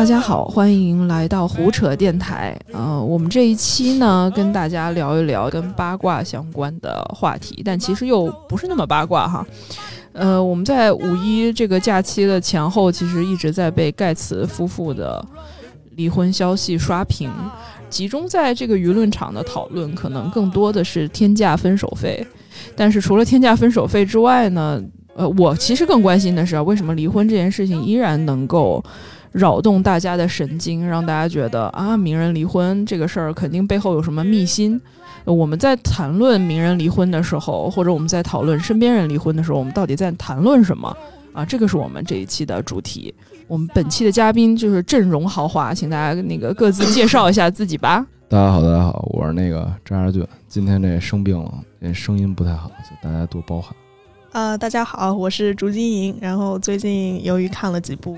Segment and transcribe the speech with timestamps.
[0.00, 2.58] 大家好，欢迎来到胡扯电台。
[2.72, 9.46] 呃，我们这一期呢，跟大家聊一聊跟八卦相关的话题，但其实又不是那么八卦哈。
[10.12, 15.22] 呃，我们在五一这个假期的前后，其实一直在被盖茨夫妇的
[15.96, 17.30] 离婚消息刷屏，
[17.90, 22.26] 集中在这个舆论场的讨论，可能更多的是天价分手费。
[22.74, 24.82] 但是除了天价分手费之外呢，
[25.14, 28.82] 呃，我其实更关心的是，为什么离婚这件事情依然能够
[29.32, 34.80] 扰动大家的神经，让大家觉得啊，名人离婚这个事儿肯定背后有什么秘辛。
[35.24, 40.96] 我们在谈论名人离婚的时候，或者我们在讨论身边人离婚的时候，我们到底在谈论什么
[41.32, 41.44] 啊？
[41.44, 43.14] 这个是我们这一期的主题。
[43.46, 48.04] 我们本期的嘉宾就是阵容豪华，请大家那个各自介绍一下自己吧。
[48.28, 53.76] 大家好，大家好，我是那个张二俊，今天这生病了，这声音不太好，就大家多包涵。
[54.32, 58.16] 呃，大家好，我是竹金莹，然后最近由于看了几部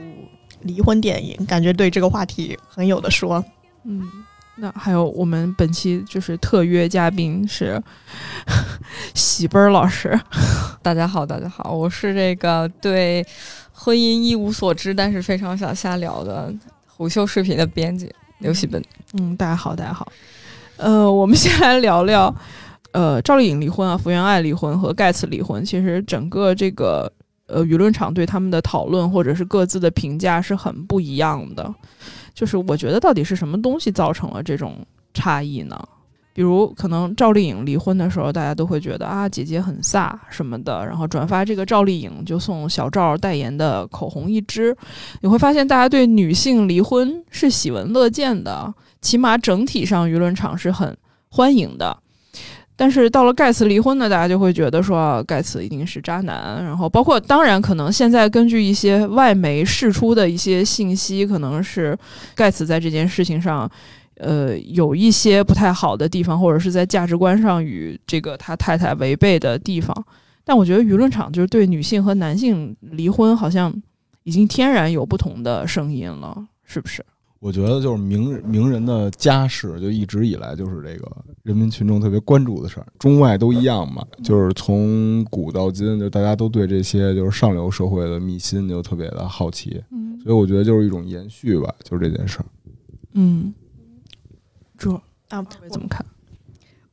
[0.63, 3.45] 离婚电影，感觉对这个话题很有的说。
[3.85, 4.03] 嗯。
[4.55, 7.83] 那还有我们本期就是特约嘉宾是
[9.15, 10.17] 喜奔儿老师，
[10.83, 13.27] 大家好，大家好，我是这个对
[13.73, 16.53] 婚姻一无所知，但是非常想瞎聊的
[16.87, 18.81] 虎嗅视频的编辑刘喜奔。
[19.15, 20.07] 嗯，大家好，大家好。
[20.77, 22.33] 呃，我们先来聊聊，
[22.93, 27.11] 呃，赵丽颖离婚啊，福原爱离婚和盖茨离婚，其实整个这个
[27.53, 31.73] 呃舆论场对他们的讨论或者是各自的评价是很不一样的。
[32.35, 35.79] 就是我觉得到底是什么东西造成了这种差异呢？
[36.35, 44.75] 比如可能赵丽颖离婚的时候，大家都会觉得啊姐姐很飒什么的，然后转发这个赵丽颖就送小赵代言的口红一支。
[45.21, 50.97] 你会发现大家对女性离婚是喜闻乐见的，起码整体上舆论场是很
[51.29, 51.95] 欢迎的。
[52.83, 61.97] 但是到了盖茨离婚呢，大家就会觉得说盖茨一定是渣男，然后包括当然可能现在根据一些外媒释出的一些信息，可能是
[62.35, 63.71] 盖茨在这件事情上，
[64.17, 69.97] 呃，有一些不太好的地方，或者是在价值观上与这个他太太违背的地方。
[70.43, 73.73] 但我觉得舆论场就是对女性和男性离婚好像
[74.25, 77.07] 已经天然有不同的声音了，是不是？
[77.43, 81.11] 我觉得就是名名人的家事，就一直以来就是这个
[81.43, 84.07] 人民群众特别关注的事儿，中外都一样嘛。
[84.23, 89.83] 就是从古到今，就大家都对这些就是上流社会的秘辛就特别的好奇。
[89.91, 92.47] 嗯，所以我觉得就是一种延续吧，就是这件事儿。
[93.15, 93.53] 嗯，
[94.79, 94.89] 这
[95.29, 96.07] 啊，怎么看？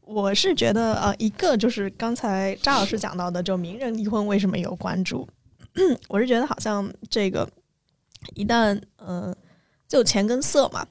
[0.02, 5.30] 我是觉得呃，一个就是刚才张老师讲到的，就名人离婚为什么有关注？
[6.10, 7.48] 我是觉得好像这个
[8.34, 9.32] 一旦呃。
[9.90, 10.86] 就钱跟色嘛，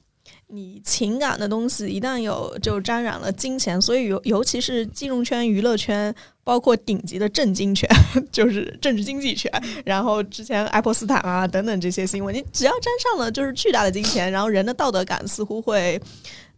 [0.48, 7.88] 你情感的东西一旦有就沾染了金钱，所以尤尤其是金融圈、娱乐圈，包括顶级的政经圈，
[8.32, 9.48] 就是政治经济圈，
[9.84, 16.00] 然后之前爱泼斯坦啊等等这些新闻，你只要沾上了就是巨大的金钱，然后人的道德感似乎会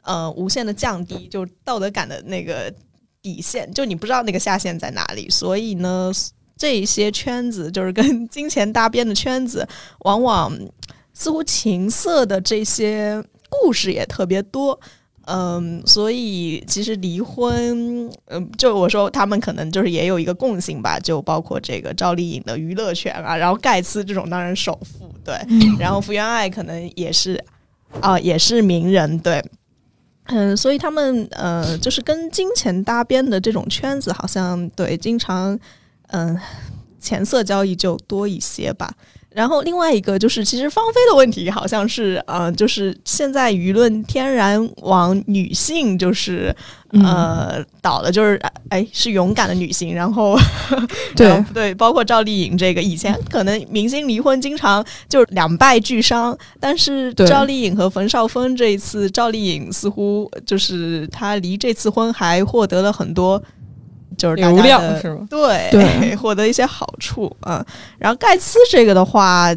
[0.00, 2.72] 呃无限的降低，就道德感的那个
[3.20, 6.10] 底线，就你不知道那个下限在哪里，所以呢，
[6.56, 9.68] 这些圈子就是跟金钱搭边的圈子，
[10.04, 10.58] 往往。
[11.12, 14.78] 似乎情色的这些故事也特别多，
[15.26, 25.34] 嗯，所以其实离婚，嗯，就我说他们可能就是也有一个共性吧，就包括这个赵丽颖的娱乐圈啊，然后盖茨这种当然首富对，
[25.78, 27.42] 然后福原爱可能也是
[28.00, 29.44] 啊，也是名人对，
[30.26, 35.58] 嗯，所以他们呃，就是跟金钱搭边的这种圈子，好像对经常
[36.08, 36.38] 嗯，
[37.00, 38.92] 钱色交易就多一些吧。
[39.32, 46.54] 然后另外一个就是，其实芳菲的问题好像是，呃，就是现在舆论天然往女性就是
[46.92, 50.36] 呃倒了，就是哎是勇敢的女性，然后
[51.14, 51.44] 对。
[51.54, 63.40] 对，包括赵丽颖这个以前可能明星离婚经常就是两败俱伤，但是赵丽颖和冯绍峰这一次，赵丽颖似乎就是她离这次婚还获得了很多。
[64.20, 65.26] 就是流量是吗？
[65.30, 67.64] 对， 获得一些好处啊。
[67.98, 69.48] 然后盖茨这个的话，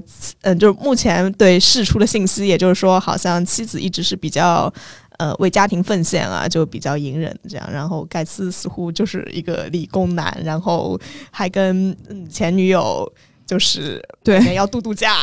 [0.42, 4.74] 嗯，就是目前对释出的信息，也就是说，好像妻子一直是比较
[5.18, 7.70] 呃为家庭奉献啊，就比较隐忍这样。
[7.70, 10.98] 然后盖茨似乎就是一个理工男，然后
[11.30, 11.96] 还跟
[12.30, 13.12] 前女友
[13.46, 15.18] 就是对要度度假，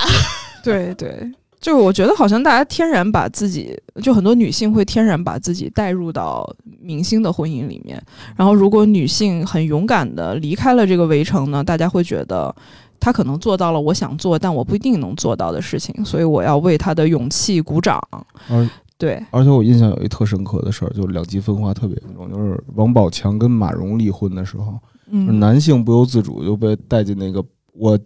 [0.62, 1.32] 对 对。
[1.60, 8.02] 就是我觉得好像大家天然把自己，就很多女性会天然把自己带入到明星的婚姻里面。
[8.34, 12.54] 然后，如果女性很勇敢的离开了这个围城呢，大家会觉得
[12.98, 18.00] 她可能做到了我想做但我不一定能做到的事情，所以我要为她的勇气鼓掌。
[18.48, 24.78] 嗯对，而且我印象有一特深刻的事儿，就是两极分化特别严重，就是王宝强跟马蓉离婚的时候，
[25.10, 27.42] 嗯，男性不由自主就被带进那个
[27.72, 27.98] 我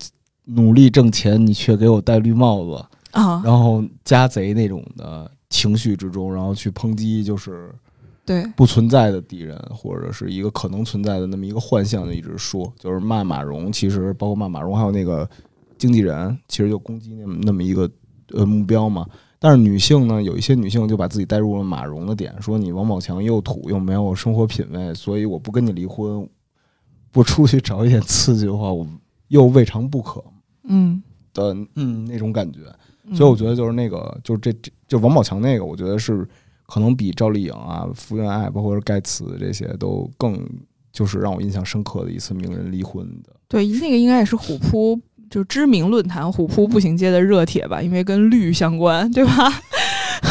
[0.45, 2.85] 努力挣钱，你却给我戴绿帽子。
[3.14, 7.72] 啊，然后家贼那种的情绪之中，然后去抨击就是
[8.26, 15.28] 对，不存在的敌人，或者是一个可能存在的那么一个幻象，就一直说，就是骂马蓉，其实包括骂马蓉，还有那个
[15.78, 17.88] 经纪人，其实就攻击那么那么一个
[18.32, 19.06] 呃目标嘛。
[19.38, 26.26] 但是女性呢，有一些女性就把自己带入了马蓉的点，说你王宝强又土又没有生活品味，所以我不跟你离婚，
[27.12, 28.87] 不出去找一点刺激的话，我
[29.28, 30.25] 又未尝不可
[30.62, 31.02] 嗯，
[31.34, 32.61] 的嗯那种感觉。
[33.06, 36.27] 嗯所以我觉得就是那个，就是这这就王宝强那个，我觉得是
[36.67, 40.39] 可能比赵丽颖啊、福原爱，包括是盖茨这些都更
[40.93, 43.31] 就是让我印象深刻的一次名人离婚的。
[43.49, 45.01] 对，那个应该也是虎扑。
[45.31, 49.33] 就知名论坛虎扑步行街的热帖吧，因为跟绿相关，对吧？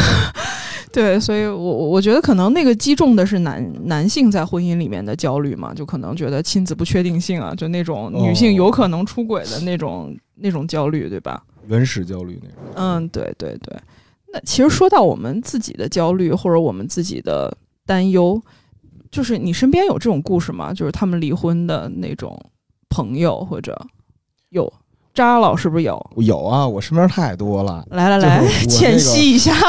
[0.93, 11.43] 对，所以我我觉得可能那个击中的是男男性在婚姻里面的焦虑嘛，就可能觉得亲子不确定性啊，就那种女性有可能出轨的那种、那种焦虑，对吧？
[11.67, 12.57] 原始焦虑那种。
[12.75, 13.75] 嗯，对对对。
[14.33, 17.55] 那其实说到我们自己的焦虑或者我们自己的
[17.85, 18.41] 担忧，
[19.11, 20.73] 就是你身边有这种故事吗？
[20.73, 22.39] 就是他们离婚的那种
[22.89, 23.79] 朋友或者
[24.49, 24.71] 有
[25.13, 26.11] 扎老是不是有？
[26.17, 27.85] 有啊，我身边太多了。
[27.91, 29.53] 来来来，浅个 析一下。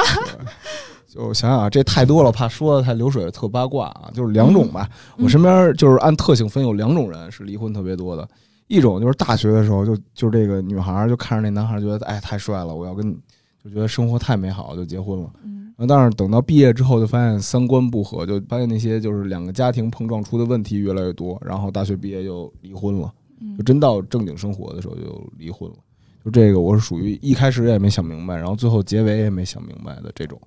[1.07, 4.11] 就想想啊，这太多了，怕说的太流水特八卦啊。
[4.15, 4.89] 就是两种吧，
[5.19, 8.27] 嗯我身边就是按特性分，有两种人是离婚特别多的。
[8.67, 13.17] 一种就是大学的时候，就就这个女孩就看着那男孩，觉得哎太帅了，我要跟你，
[13.63, 15.31] 就觉得生活太美好，就结婚了。
[15.45, 15.53] 嗯
[15.89, 25.77] 但是等到毕业之后，就发现三观不合，就发现那些就是两个家庭碰撞出的问题越来越多，然后大学毕业就离婚了，嗯就真到正经生活的时候就离婚了。
[26.25, 30.41] 就这个我是属于一开始也没想明白，然后最后结尾也没想明白的这种。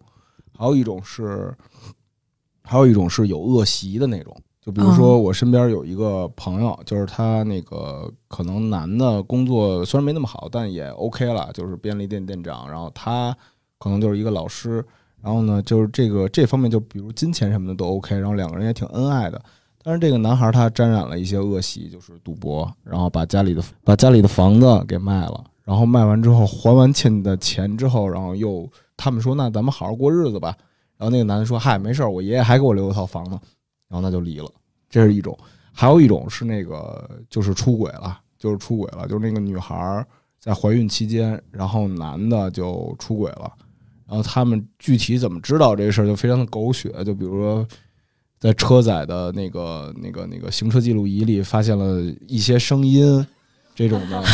[0.58, 1.54] 还有一种是，
[2.64, 4.36] 还有一种是有恶习的那种。
[4.68, 12.70] 就比如说，我身边有一个朋友，就是他那个可能男的工作虽然没那么好，但也 OK 了，就是便利店店长。
[12.70, 13.34] 然后他
[13.80, 14.84] 可能就是一个老师，
[15.22, 19.42] 然后呢，就是这个这方面，就比如金钱什么的都 OK，然后两个人也挺恩爱的。
[19.82, 30.54] 但是这个男孩他沾染了一些恶习，就是赌博，然后把家里的把家里的房子给卖了，然后卖完之后还完欠的钱之后，然后又他们说那咱们好好过日子吧。
[30.98, 33.40] 然后那个男的说嗨没事儿，我爷爷还给我留了套房呢。
[33.88, 34.50] 然后那就离了，
[34.90, 35.38] 这是一种。
[35.74, 40.06] 还有一种是那个就是出轨了，就是出轨了，就是那个女孩儿
[40.40, 43.52] 在怀孕期间，然后男的就出轨了。
[44.08, 46.90] 然后他们具体怎么知道这事儿，就非常的狗血。
[47.04, 47.68] 就比如说，
[48.40, 53.26] 在车载的那个、那个、那个行车记录仪里发现了一些声音，
[53.76, 54.24] 这种的。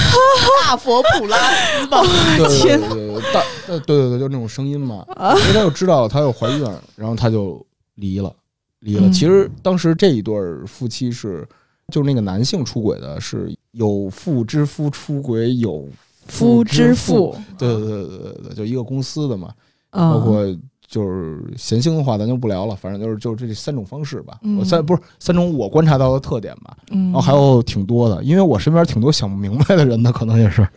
[0.66, 2.02] 大佛普拉斯吧，
[2.38, 5.06] 对对对大对对对，就那种声音嘛。
[5.42, 6.64] 因为他就知道她又怀孕，
[6.96, 7.64] 然后他就
[7.96, 8.34] 离了，
[8.84, 9.08] 离了。
[9.08, 11.48] 嗯其实当时这一对儿夫妻是，
[11.92, 15.88] 就是那个男性出轨的，是有妇之夫出轨，有
[16.28, 19.54] 夫之之妇，对对对对对对，就一个公司的嘛。
[19.92, 20.44] 嗯包括
[20.88, 24.40] 就是咸腥的话，咱就不聊了，反正就是就是这三种方式吧。
[24.44, 26.76] 嗯我三不是三种我观察到的特点吧。
[26.92, 30.68] 嗯，然后还有挺多的，因为我身边挺多想不明白的人的，可能也是。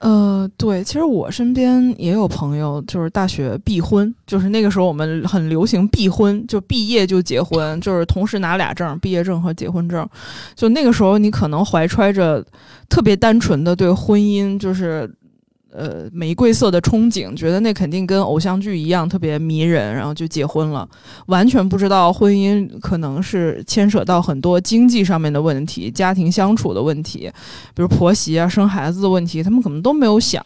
[0.00, 10.06] 呃，对，其实我身边也有朋友，就是大学必婚，就是那个时候我们很流行必婚，就毕业就结婚，就是同时拿俩证，毕业证和结婚证。
[10.54, 12.44] 就那个时候，你可能怀揣着
[12.90, 15.10] 特别单纯的对婚姻，就是
[15.74, 20.88] 呃玫瑰色的憧憬，觉得那肯定跟偶像剧一样特别迷人，然后就结婚了，
[21.26, 27.30] 完全不知道婚姻可能是牵扯到很多经济上面的问题、家庭相处的问题。
[27.74, 30.42] 比如婆媳啊、生孩子的问题，他们可能都没有想，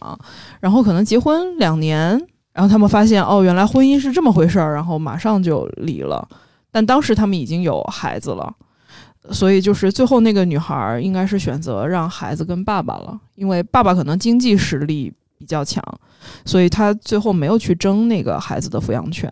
[0.61, 2.11] 然后可能结婚两年，
[2.53, 6.27] 然后他们发现哦，原来婚姻是这么回事儿，然后马上就离了。
[6.71, 8.53] 但当时他们已经有孩子了，
[9.31, 15.83] 所以就是最后那个女孩儿应该是选择让孩子跟爸爸了，因为爸爸可能经济实力比较强，
[16.45, 19.31] 所以他最后没有去争那个孩子的抚养权。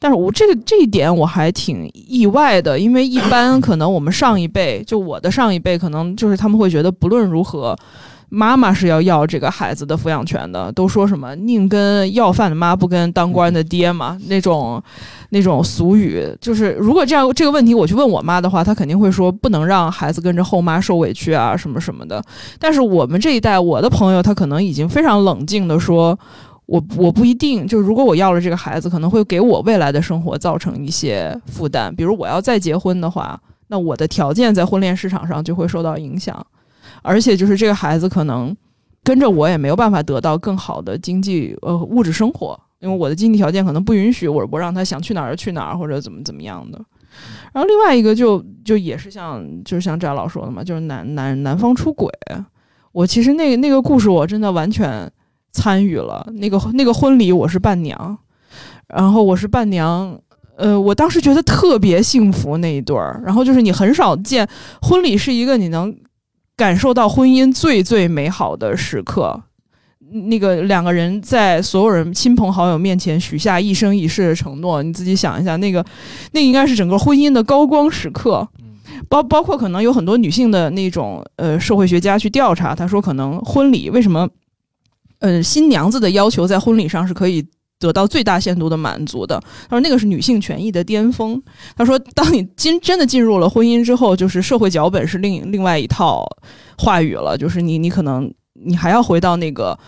[0.00, 7.76] 但是我这个这一点我还挺意外的，因为一般可能我们上一辈，就我的上一辈，可能就是他们会觉得不论如何，
[8.28, 14.82] 妈妈是要要这个孩子的抚养权的，都说什么宁跟要饭的妈不跟当官的爹嘛，那种
[15.30, 22.22] 那种俗语，就是如果这样这个问题我去问我妈的话，她肯定会说不能让孩子跟着后妈受委屈啊什么什么的。
[22.58, 26.18] 但是我们这一代，我的朋友他可能已经非常冷静的说。
[26.68, 31.90] 我我不一定，就如果我要了这个孩子，可能会给我未来的生活造成一些负担。
[31.96, 36.46] 比如我要再结婚的话，那我的条件在婚恋市场上就会受到影响，
[37.02, 38.56] 而且就是这个孩子可能
[39.02, 46.78] 跟着我也没有办法得到更好的经济呃物质生活，因为我的经济条件可能不允许我我让他想去哪儿就去哪儿或者怎么怎么样的。
[47.52, 52.10] 然后另外一个就就也是像就是像翟老说的嘛，就是男男男方出轨。
[52.92, 55.10] 我其实那那个故事我真的完全。
[55.50, 58.16] 参与了那个那个婚礼，我是伴娘，
[58.86, 60.16] 然后我是伴娘。
[60.56, 64.46] 呃，我当时觉得特别幸福那一对儿，然后就是你很少见
[64.82, 65.92] 婚礼是一个你能
[66.58, 69.44] 感受到婚姻最最美好的时刻。
[70.10, 75.84] 那个两个人在所有人亲朋好友面前许下一生一世的承诺，你自己想一下，那个
[76.32, 78.46] 那应该是整个婚姻的高光时刻。
[79.08, 84.28] 包包括可能有很多女性的那种呃社会学家去调查，他说可能婚礼为什么
[85.20, 87.46] 呃新娘子的要求在婚礼上是可以
[87.78, 89.38] 得到最大限度的满足的。
[89.68, 91.42] 他说那个是女性权益的巅峰。
[91.76, 96.26] 他说当你进真的进入了婚姻之后，就是社会脚本是另另外一套
[96.76, 98.32] 话语了，就是你你可能。
[98.60, 99.78] 你还要回到那个，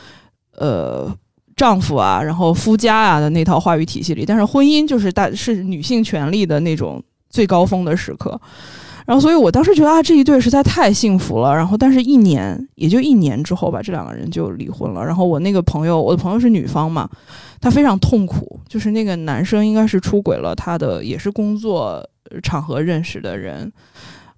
[0.56, 1.12] 呃，
[1.56, 4.24] 丈夫啊，然后夫家啊的那套话语体系里。
[4.24, 8.40] 但是婚姻就是大是女性权利的那种最高峰的时刻。
[9.10, 11.52] 然后，所以我当时觉得啊，这一对实在太幸福了。
[11.52, 15.04] 然后，但是一年也就一年之后吧，这两个人就离婚了。
[15.04, 17.10] 然后我那个朋友，我的朋友是女方嘛，
[17.60, 22.08] 她非常痛苦，就是那个男生应该是出轨了他的，也是工作
[22.40, 23.72] 场合认识的人。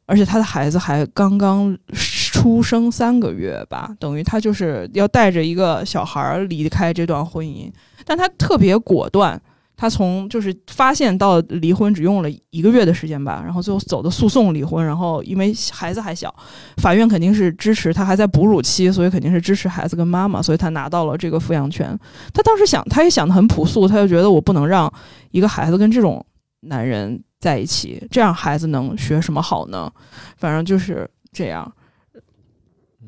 [0.07, 7.71] 而且他的孩子还刚刚出生三个月吧，等于他就是要带着一个小孩离开这段婚姻。
[8.07, 9.39] 但他特别果断，
[9.83, 14.87] 他从就是发现到离婚只用了一个月的时间吧，然后最后走的诉讼离婚。
[14.87, 16.33] 然后因为孩子还小，
[16.77, 21.99] 法院肯定是支持他，还在哺乳期，所以肯定是支持孩子跟妈妈，所以他拿到了这个抚养权。
[22.33, 24.89] 他当时想，他也想的很朴素，他就觉得我不能让
[25.33, 26.25] 一个孩子跟这种
[26.61, 27.21] 男人。
[27.43, 29.93] 在一起，这样孩子能学什么好呢？
[30.37, 31.73] 反正就是这样。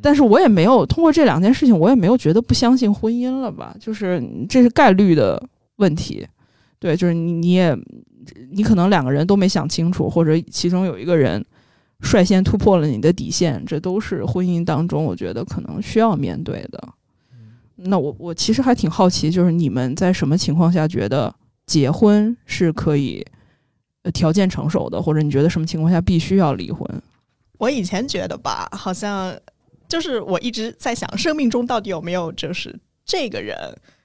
[0.02, 3.72] 但是我也没有通过这两件事情，我也没有觉得不相信婚姻了吧？
[3.78, 5.40] 就是这是概率的
[5.76, 6.26] 问题，
[6.84, 7.74] 对，就是你你也
[8.50, 11.42] 你可能两个人都没想清楚，或者其中有一个人
[12.00, 16.88] 率先突破了你的底线，这都是婚姻当中我觉得可能需要面对的。
[17.76, 23.24] 那我我其实还挺好奇，就是你们在什么情况下觉得结婚是可以？
[24.12, 26.86] 条件成熟的，或者你觉得什么情况下必须要离婚？
[27.56, 29.34] 我以前觉得吧，好像
[29.88, 33.56] 就是我一直在想，生命中到底有没有就是这个人，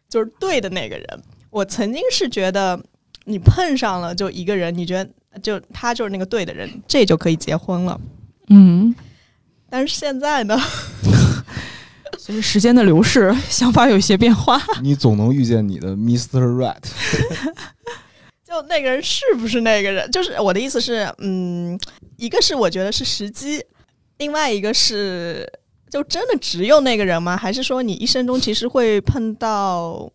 [0.07, 1.05] 就是对的那个人。
[1.49, 2.79] 我曾经是觉得，
[3.25, 7.99] 你碰上了就一个人，你觉得就他就是那个对的人，这就可以结婚了。
[8.49, 8.93] 嗯，
[9.69, 10.59] 但是现在呢，
[12.17, 14.61] 随着时间的流逝，想法有一些变化。
[14.81, 16.41] 你总能遇见你的 Mr.
[16.55, 16.77] Right。
[18.45, 20.09] 就那个人是不是那个人？
[20.09, 21.79] 就是我的意思是，嗯，
[22.17, 23.63] 一个是我觉得是时机，
[24.17, 25.47] 另外一个是
[25.91, 27.37] 就真的只有那个人吗？
[27.37, 30.11] 还是说你一生中其实会碰到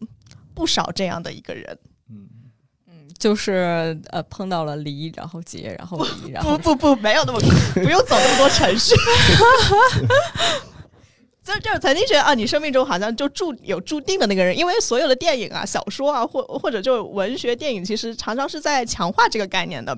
[0.54, 1.78] 不少这样的一个人？
[2.10, 2.28] 嗯
[2.88, 7.40] 嗯，就是呃碰到了离，然后结，然后离，然后 不不不，没有那么
[7.74, 8.94] 不用走那么多程序。
[11.44, 19.94] 就就曾经觉得啊，你生命中好像就注有注定的那个人，因为所有的电影啊、小说啊，或或者就文学电影，其实常常是在强化这个概念的，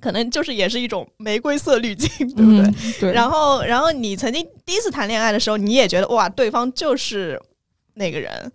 [0.00, 2.72] 可能就是也是一种玫瑰色滤镜，对不对？
[3.00, 3.12] 对。
[3.12, 7.42] 然后，然后你曾经第一次谈恋爱的时候，你也觉得哇，对方就是
[7.94, 8.52] 那个人，嗯，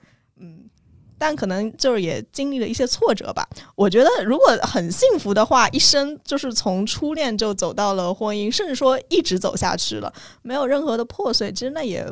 [1.19, 3.47] 但可能就是也经历了一些挫折吧。
[3.75, 10.11] 我觉得如果很幸福的话，一生就是从初恋就走到了婚姻，甚至说一直走下去了，
[10.41, 12.03] 没有任何的破碎，其实那也。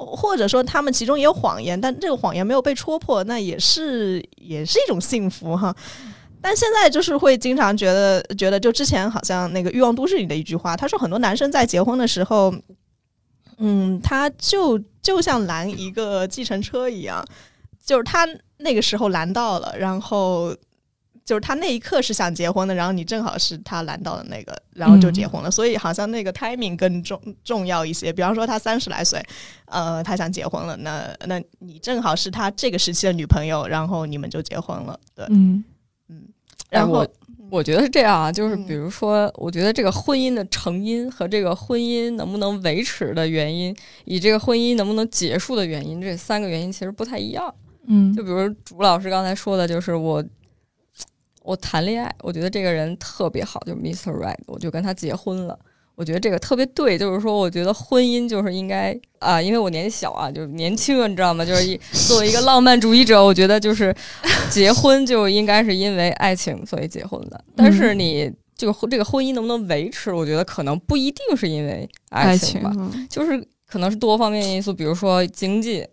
[0.00, 5.74] 或者说他们其中也有谎言，但这个谎言没有被戳破，那也是也是一种幸福哈。
[6.40, 12.54] 但现在就是会经常觉得，觉得就之前好像那个《欲望都市》里的一句话，他说很多男生在结婚的时候，
[13.56, 17.24] 嗯，他就就像拦一个计程车一样，
[17.88, 18.28] 就是他
[18.58, 20.54] 那个时候拦到了，然后。
[21.28, 25.50] 就是他那一刻是想结婚的，然后你正好是他拦到的那个，然后就结婚了。
[25.50, 28.10] 所以好像那个 timing 更重重要一些。
[28.10, 29.22] 比方说他三十来岁，
[29.66, 34.98] 呃，他想结婚了，那那你正好是他这个时期的女朋友，然后你们就结婚了。
[35.14, 35.62] 对，嗯
[36.08, 36.22] 嗯。
[36.70, 37.08] 然后我
[37.50, 43.76] 我觉得是这样啊，就是比如说，我觉得这个婚姻的成因和这个婚姻能不能维持的原因，
[44.06, 47.54] 以这个婚姻能不能结束的原因，这三个原因其实不太一样。
[47.88, 50.24] 嗯，就比如朱老师刚才说的，就是我。
[51.44, 54.12] 我谈恋爱，我觉得这个人特别好，就是 Mr.
[54.12, 55.58] Right，我就跟他结婚了。
[55.94, 61.42] 我觉得这个特别对，就是说，我觉得婚姻就是应该啊，因为我年纪小啊，就是年轻，你知道吗？
[61.46, 63.94] 就是作为一个浪漫主义者，我觉得就是
[64.50, 67.42] 结婚就应该是因为爱情所以结婚的。
[67.56, 72.70] 但是你这个这个婚姻能不能维持，我觉得可能不一定是因为爱情吧，
[73.08, 75.86] 就是可能是多方面因素，比如说经济、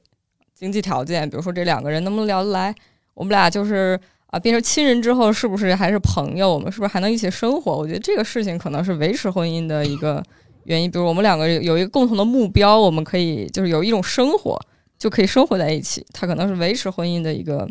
[0.66, 2.74] 经济条件，比如说这两个人能不能聊得来，
[3.14, 4.00] 我们俩就是。
[4.28, 6.52] 啊，变成亲人之后，是不是还是朋友？
[6.52, 7.78] 我们是不是还能一起生活？
[7.78, 10.22] 我觉得这个事情可能是维持婚姻的一个
[10.64, 10.92] 原因。
[10.92, 14.60] 比如我们两个有一个共同的目标，我们可以就是有一种生活，
[14.98, 17.70] 就可以生活在一起，它可能是维持婚姻的一个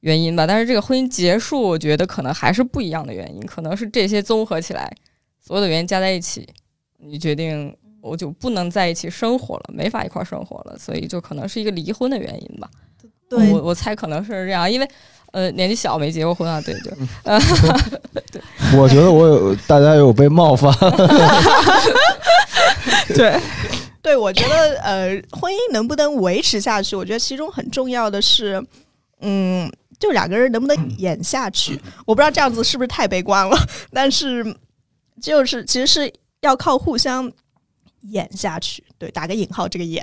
[0.00, 0.44] 原因吧。
[0.44, 4.90] 但是这个婚姻结束，我觉得可能还是不一样的原因，可能是这些综合起来，
[5.40, 6.48] 所有的原因加在一起，
[6.98, 7.72] 你决定
[8.06, 12.70] 我就不能在一起生活了，没法一块儿生活了，所以就可能是一个离婚的原因吧。
[13.28, 13.50] 对。
[13.50, 14.88] 我我猜可能是这样，因为
[15.32, 16.90] 呃年纪小没结过婚啊，对，就
[17.24, 17.38] 呃
[18.78, 20.72] 我觉得我有大家有被冒犯，
[23.14, 23.40] 对，
[24.00, 28.64] 对，我觉得呃，婚姻能不能维持下去，我觉得其中很重要的是，
[29.20, 31.80] 嗯，就两个人能不能演下去。
[32.06, 33.56] 我不知道这样子是不是太悲观了，
[33.92, 34.56] 但是
[35.20, 37.30] 就是其实是要靠互相
[38.08, 38.84] 演下去。
[38.98, 40.02] 对，打个引号，这个演。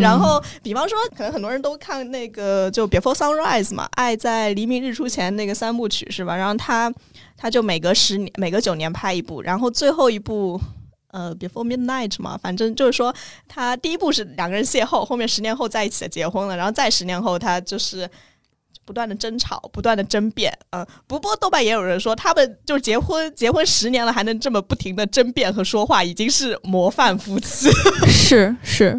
[0.00, 6.36] 然后，比方说，可能很多人都看那个就《Before Sunrise》嘛，《爱在黎明日出前》那个三部曲是吧？
[6.36, 6.92] 然后他
[7.36, 10.60] 他就每隔十年、每隔九年拍一部，然后最后一部。
[11.14, 13.14] 呃，Before Midnight 嘛，反正就是说，
[13.46, 18.10] 他第一部是两个人邂逅，后面十年后在一起的结婚了，然后再十年后，他就是
[18.84, 20.52] 不断的争吵，不断的争辩。
[20.70, 27.70] 嗯、不过豆瓣也有人说，他们就是结婚结婚十年了，还能这么不停的争辩和说话，已经是模范夫妻。
[28.06, 28.96] 是是，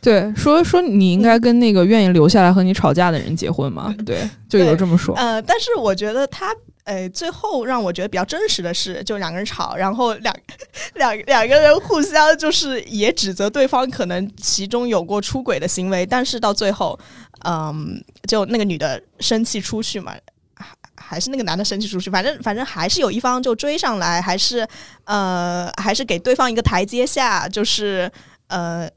[0.00, 3.94] 对，说说你应该跟那个愿意留下来和你吵架的人结婚嘛？
[4.04, 5.14] 对，就有这么说。
[5.16, 6.54] 呃，但是我觉得他，
[6.86, 10.34] 呃，最后让我觉得比较真实的是，就两个人吵，然后两
[10.94, 16.98] 两两个人互相就是也指责对方可能其中有过出轨的行为，但是到最后，
[17.44, 20.14] 嗯，就那个女的生气出去嘛。
[20.54, 24.66] 还还是那个男的生气出去，反正反正还是有一方就追上来，还是
[25.04, 28.10] 呃，还是给对方一个台阶下，就是
[28.46, 28.88] 呃，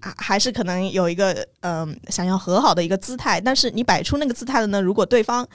[0.00, 5.46] 还还是可能有一个嗯、想要和好的一个姿态，但是你摆出那个姿态的呢，如果对方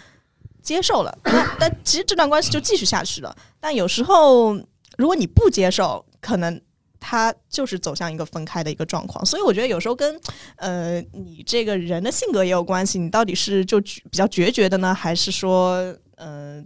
[0.69, 3.35] 接受了，那但其实这段关系就继续下去了。
[3.59, 4.53] 但有时候
[4.97, 6.61] 如果你不接受，可能
[6.99, 9.25] 他就是走向一个分开的一个状况。
[9.25, 10.19] 所以我觉得有时候跟
[10.57, 15.77] 呃你这个人的性格也有关系，你到底是就比较决绝的呢，还是说
[16.17, 16.63] 嗯、呃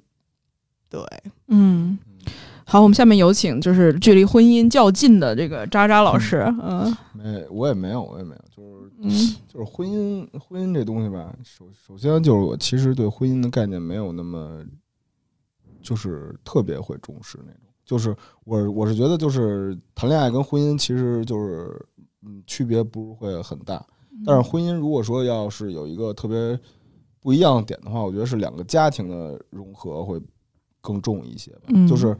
[0.89, 1.01] 对，
[1.47, 1.97] 嗯，
[2.65, 6.43] 好，我们下面有请就是距离婚姻较近的这个渣渣老师。
[6.61, 8.72] 嗯没我也没有，我也没有，就是
[9.03, 9.35] 嗯。
[9.47, 14.65] 就是婚姻婚姻这东西吧，首首先就是我其实对婚姻的概念没有那么
[15.81, 21.85] 就是特别会重视那种，就是我我是觉得就是谈恋爱跟婚姻其实就是
[22.23, 23.85] 嗯区别不是会很大，
[24.25, 26.59] 但是婚姻如果说要是有一个特别
[27.19, 30.19] 不一样的点的话，我觉得是两个家庭的融合会
[30.81, 32.17] 更重一些吧，嗯就是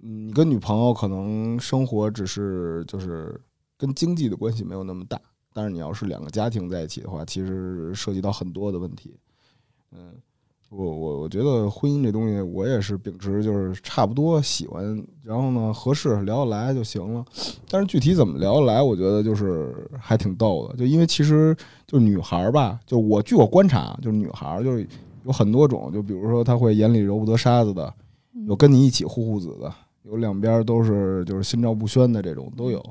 [0.00, 3.40] 嗯你跟女朋友可能生活只是就是
[3.78, 5.18] 跟经济的关系没有那么大。
[5.56, 9.14] 但是你要是两个家庭在一起的话，其实涉及到很多的问题。
[9.90, 10.12] 嗯，
[10.68, 17.24] 我我我觉得婚姻这东西，我也是秉持就是差不多喜欢，然后呢合适聊得来就行了。
[17.70, 20.76] 但是具体怎么聊得来，我觉得就是还挺逗的。
[20.76, 24.86] 就因为其实就是女孩儿吧，就我据我观察，就是女孩儿就是
[25.24, 27.90] 有很多种，就比如说她会眼里揉不得沙子的，
[28.46, 32.84] 有跟你一起护护子的，有两边都是就是心照不宣的这种都有。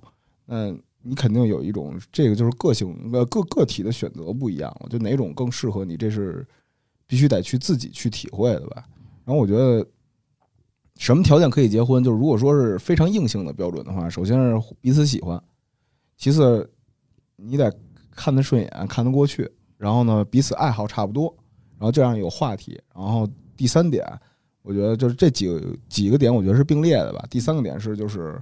[0.47, 0.75] 那
[1.07, 6.45] 你肯定有一种，这个就是个性呃个个体的选择不一样，就哪种更适合你，这是
[7.05, 8.83] 必须得去自己去体会的吧。
[9.23, 9.85] 然后我觉得，
[10.97, 12.03] 什么条件可以结婚？
[12.03, 15.39] 就是如果说是非常硬性的标准的话，首先是彼此喜欢，
[16.17, 16.67] 其次
[17.35, 17.71] 你得
[18.09, 21.31] 看得顺眼，看得过去，然后呢彼此爱好差不多，
[21.77, 22.81] 然后这样有话题。
[22.95, 24.03] 然后第三点，
[24.63, 27.23] 我觉得就是这几个几个点，我觉得是并列的吧。
[27.29, 28.41] 第三个点是就是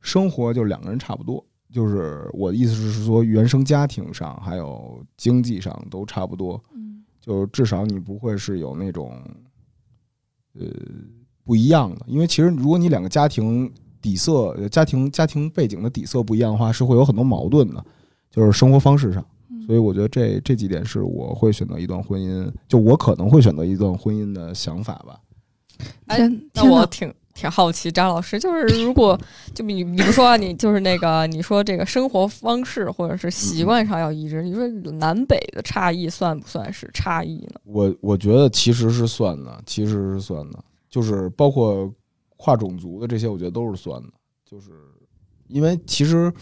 [0.00, 1.44] 生活就两个人差不多。
[1.72, 9.20] 就是我的意思是说，原生家庭上还有经济上都差不多，嗯就至少你不会是有那种，
[10.54, 10.66] 呃，
[11.44, 12.04] 不一样的。
[12.06, 17.84] 因为其实如果你两个家庭底色、呃家庭家庭背景的底色不一样的话，是会有很多矛盾的，
[18.30, 19.24] 就是生活方式上。
[19.66, 25.20] 所以我觉得这这几点是我会选择一段婚姻，就我可能会选择一段婚姻的想法吧。
[26.06, 29.16] 哎天那我挺挺好奇，张老师，就是如果
[29.54, 37.60] 就你你不说啊你就是那个你说这个生活方式或者是习惯上要一致，你说南北的差异算不算是差异呢？
[37.62, 40.58] 我我觉得其实是算的，其实是算的，
[40.90, 41.88] 就是包括
[42.36, 44.08] 跨种族的这些，我觉得都是算的。
[44.44, 44.72] 就是
[45.46, 46.32] 因为其实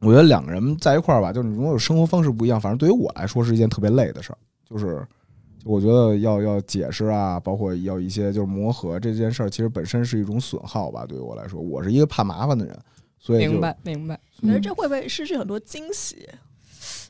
[0.00, 4.38] 我觉得两个人在一块儿吧，就是你如果有生活方式不一样，反正对于我来说是一件特别累的事儿。
[4.68, 5.06] 就是
[5.66, 11.04] 我觉得要要解释啊，包括要一些就是磨合这件事儿，其实本身是一种损耗吧。
[11.06, 12.78] 对于我来说，我是一个怕麻烦的人，
[13.18, 14.18] 所以明白明白。
[14.40, 16.28] 可是这会不会失去很多惊喜？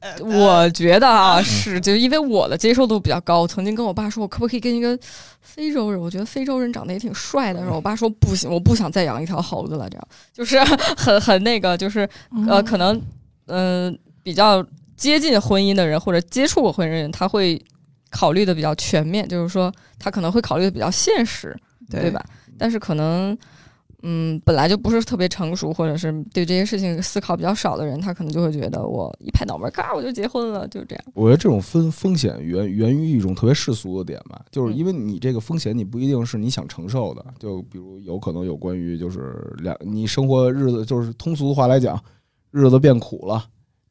[0.00, 4.98] 呃，我觉得啊，是就因为我的接受度比较高，我曾经跟我爸说，我可不可以跟一个
[5.40, 6.00] 非洲人？
[6.00, 7.60] 我觉得非洲人长得也挺帅的。
[7.60, 10.58] 然后我爸说不行，我不想再养一条猴子了，这样就是
[10.96, 12.08] 很很那个，就是
[12.48, 12.94] 呃，可能
[13.46, 14.64] 嗯、呃比较
[14.96, 17.62] 接近婚姻的人或者接触过婚姻的人，他会
[18.16, 21.54] 考虑的比较全面，就是说他可能会考虑的比较现实，
[21.90, 22.24] 对吧？
[22.58, 23.36] 但是可能。
[24.08, 31.04] 嗯，本来就不是特别成熟，或者是对这些事情思考比较少的人，他可能就会觉得我一拍脑门，嘎我就结婚了，就这样。
[31.14, 42.00] 我觉得这种风风险源源于一种特别世俗的点吧，就是因为你这个风险你不一定是你想承受的，就比如有可能有关于就是两你生活日子，就是通俗的话来讲，
[42.52, 43.44] 日子变苦了，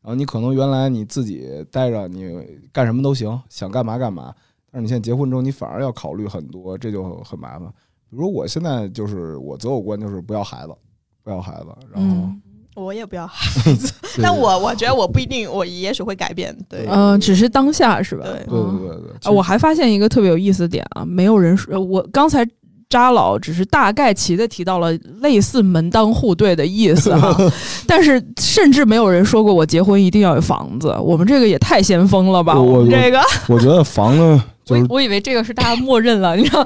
[0.06, 2.32] 然后你可能原来你自己待着，你
[2.72, 4.32] 干什么都行，想干嘛干嘛，
[4.72, 7.68] 但是你现在结婚之后，你反而要考虑很多，这就很麻烦。
[8.12, 10.76] 比如我现在就是我择偶观就是不要孩子，
[11.24, 12.30] 不要孩子，然后
[12.76, 13.92] 我也不要孩 子，
[14.22, 18.26] 但我我觉得我不一定，我也许会改变，对，嗯，只是当下是吧？
[18.26, 22.48] 对对对对啊，我还发现一个特别有意思的点啊，没有人说，我刚才
[22.90, 27.36] 扎老只是大概齐的提到了类似门当户对的意思哈，
[27.88, 32.60] 但是甚至没有人说过我结婚一定要有房子，我们这个也太先锋了吧？
[32.60, 34.42] 我这个，我觉得房子。
[34.68, 36.66] 我我以为这个是大家默认了，你知道？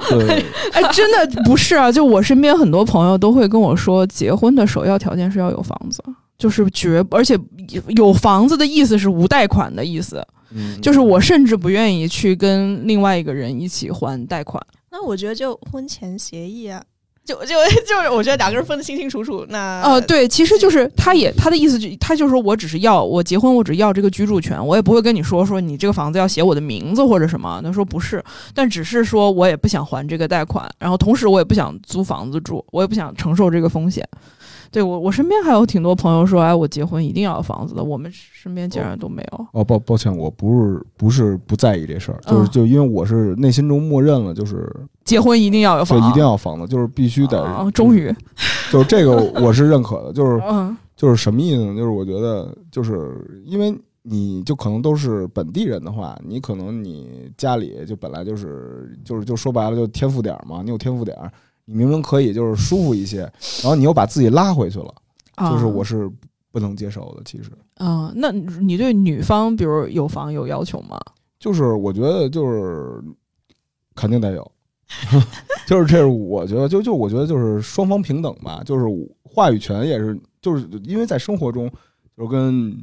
[0.72, 1.92] 哎，真的不是啊！
[1.92, 6.02] 就我身边很多朋友都会跟我说，结婚的首要条件是要有房子，
[6.38, 7.38] 就是绝，而且
[7.88, 10.26] 有房子的意思是无贷款的意思。
[10.54, 14.62] 嗯，就是我甚至不愿意去跟另外一个人一起还贷款。
[14.90, 16.82] 那我觉得就婚前协议啊。
[17.22, 17.48] 就就
[17.86, 19.44] 就是，我觉得两个人分得清清楚楚。
[19.50, 27.60] 那呃，对，其实就是他也他的意思就他就说我只是要我结婚，我只要这个居住权，我也不会跟你说说你这个房子要写我的名字或者什么。
[27.62, 34.04] 他说不是，但只是说我也不想还这个贷款，然后同时我也不想租房子住，我也不想承受这个风险。
[34.72, 37.82] 对我，我身边还有挺多朋友说，哎，我结婚一定要有房子的。
[37.82, 39.46] 我们身边竟然都没有。
[39.52, 44.72] 哦，抱抱歉，我不是不是不在意这事儿，就是就因为我是内心中默认了，就是
[45.04, 47.70] 结婚一定要有房，就一定要房子，就是必须得。
[47.74, 48.14] 终于，
[48.70, 51.74] 就是这个我是认可的，就是嗯 就是什么意思呢？
[51.74, 61.16] 就是我觉得，就是因为你就可能都是本地人的话，你可能你家里就本来就是就是就说白了就天赋点嘛，你有天赋点。
[61.70, 63.20] 你明明可以就是舒服一些，
[63.62, 64.92] 然后你又把自己拉回去了，
[65.36, 66.10] 就是我是
[66.50, 67.22] 不能接受的。
[67.24, 70.98] 其实，啊，那你对女方比如有房有要求吗？
[71.38, 73.00] 就是我觉得就是
[73.94, 74.52] 肯定得有，
[75.64, 78.84] 就是这是我觉得就就我觉得就是双方平等吧，就是
[79.22, 81.70] 话语权也是，就是因为在生活中，
[82.16, 82.76] 就是跟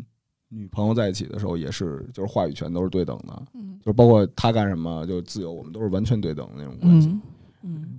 [0.47, 7.09] 女朋友在一起的时候也是，就是话语权都是对等的，嗯，就包括她干什么就自由，我们都是完全对等的那种关系。
[7.09, 7.21] 嗯，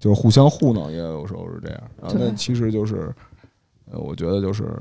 [0.00, 1.82] 就是互相糊弄，也有时候是这样。
[2.00, 3.14] 然后那其实就是，
[3.90, 4.76] 呃，我觉得就是，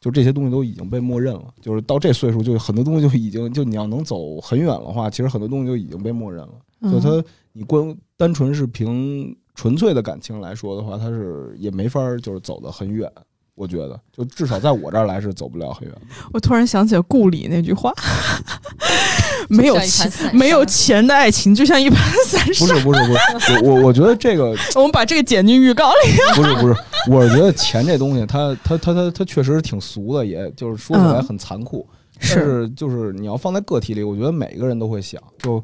[0.00, 1.44] 就这些东西都已经被默认了。
[1.60, 6.52] 就是到这岁数，就很多东西就已经，就你要能走很远的话，其实很多东西就已经被默认了。
[6.90, 13.10] 就他，你光单纯是凭纯粹的感情来说的话，他是也没法就是走得很远。
[13.54, 15.94] 我觉得，就至少在我这儿来是走不了很远。
[16.32, 17.92] 我突然想起了顾里那句话
[19.48, 26.10] ：“没有钱，没有钱的爱情就像一盘散沙。”不是不是不是，我我我觉得这个， 我们把这个剪进预告里。
[26.34, 26.74] 不是不是，
[27.10, 31.86] 我觉得钱这东西，它它它它它确实挺俗的，也就是说起来很残酷。
[32.18, 35.62] 是就是你要放在个体里，我觉得每个人都会想，就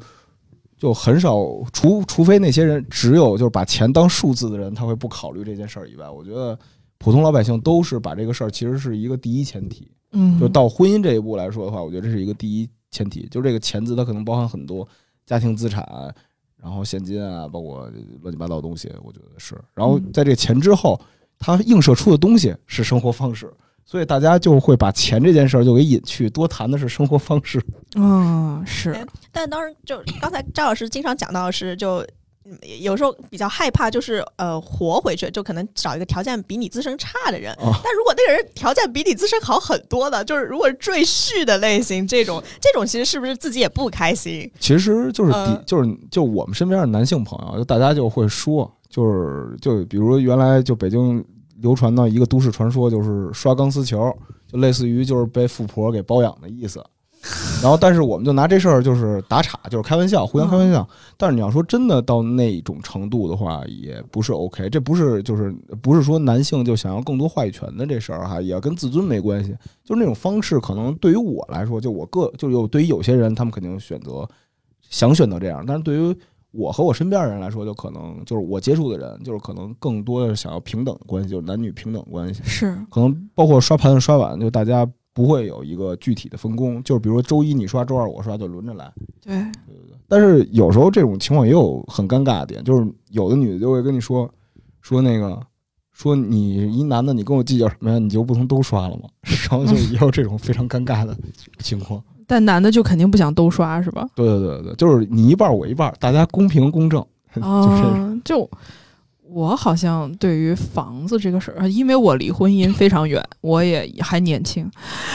[0.77, 1.37] 就很少，
[1.73, 6.57] 除除非那些人只有就是把钱当数字的人，他会不考虑这件事儿以外，我觉得。
[7.01, 9.89] 普通老百姓都是把这个事儿，其实是一个第一前提。
[10.11, 13.27] 嗯，就到婚姻这一步来说的话，我觉得这是一个第一前提。
[13.29, 14.87] 就这个钱字，它可能包含很多
[15.25, 15.83] 家庭资产，
[16.57, 17.89] 然后现金啊，包括
[18.21, 18.91] 乱七八糟的东西。
[19.03, 19.59] 我觉得是。
[19.73, 20.99] 然后在这钱之后，
[21.37, 23.53] 它映射出的东西是生活方式，
[23.85, 27.61] 所以大家就会把钱这件事儿就给隐去，多谈的是生活方式。
[27.95, 29.05] 嗯，是。
[29.31, 32.05] 但当然，就刚才张老师经常讲到的是就。
[32.81, 37.55] 有时候比较害怕，就是呃活回去，就可能找一个条件比你自身差的人。
[37.57, 44.49] 但如果那个人条件比你自身好很多的，就是如果是赘婿的类型，这种这种其实是不是自己也不开心？
[44.59, 51.23] 其实就是比就是就我们身边的男性朋友，就大家就会说，就是就比如原来就北京
[51.57, 54.15] 流传的一个都市传说，就是刷钢丝球，
[54.47, 56.83] 就类似于就是被富婆给包养的意思。
[57.61, 60.87] 然后，但是我们就拿这事儿就是打岔，就是开玩笑，互相开玩笑。
[61.17, 64.69] 但是你要说真的到那种程度的话，也不是 OK。
[64.69, 69.53] 这不是就是不是说男性就想要更多话语权的这事儿哈，也跟自尊没关系。
[69.83, 74.25] 就是那种方式，可能对于我来说，就我个就有对于有些人，他们肯定选择
[74.89, 75.61] 想选择这样。
[75.67, 76.17] 但是对于
[76.51, 82.41] 我和我身边的人来说，就可能就是我接触的人，就是可能更多的想要平等关系，就是男女平等关系。
[82.45, 84.89] 是可能包括刷盘子、刷碗，就大家。
[85.19, 88.89] 不会有一个具体的分工，就是比如说周一你刷，周二我刷，就轮着来。
[89.21, 89.97] 对对对。
[90.07, 94.29] 但是有时候这种情况也有很尴尬的点，就是有的女的就会跟你说，
[94.79, 95.37] 说那个，
[95.91, 97.99] 说你一男的，你跟我计较什么呀？
[97.99, 99.09] 你就不能都刷了吗？
[99.51, 101.13] 然后就也有这种非常尴尬的
[101.57, 102.01] 情况。
[102.25, 104.07] 但男的就肯定不想都刷是吧？
[104.15, 107.05] 对对对对，就是你一半我一半，大家公平公正，
[107.35, 108.49] 就就
[109.31, 114.69] 我好像对于房子这个事儿，因为我离婚姻非常远，我也还年轻。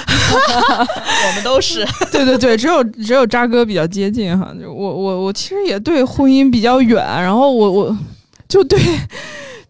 [0.07, 4.55] 我们都是 对对对，只有只有渣哥比较接近哈。
[4.61, 7.99] 就我我我其实也对婚姻比较远，然后我我
[8.49, 8.79] 就对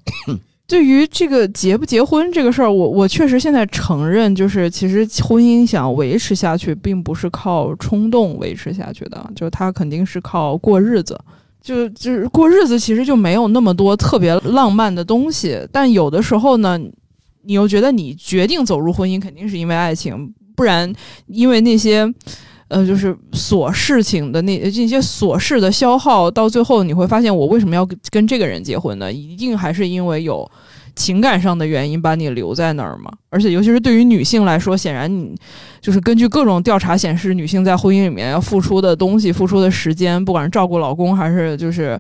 [0.69, 11.19] 对于这个结不结婚这个事儿，我我确实现在承认，就是其实婚姻想维持下去，并不是靠冲动维持下去的，就是它肯定是靠过日子。
[11.65, 16.79] 就就是过日子，其实就没有那么多特别浪漫的东西，但有的时候呢，
[17.43, 20.93] 你又觉得你决定走入婚姻，肯定是因为爱情，不然
[21.27, 22.09] 因为那些。
[22.69, 29.13] 呃，就是琐事情的那那些琐事的消耗，到最后你会发现，我为什么要跟跟这个人结婚呢？
[29.13, 30.51] 一定还是因为有
[30.95, 33.13] 情感上的原因把你留在那儿嘛。
[33.31, 35.35] 而且，尤其是对于女性来说，显然你
[35.81, 41.99] 就是根据各种调查显示，女性在婚姻里面要付出的东西、付出的时间，不管是照顾老公还是就是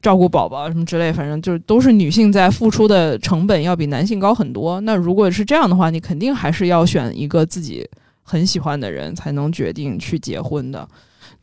[0.00, 4.80] 照顾宝宝什么之类，反正就是都是女性在付出的成本要比男性高很多。
[4.82, 7.88] 那如果是这样的话，你肯定还是要选一个自己。
[8.28, 10.88] 很喜欢的人才能决定去结婚的，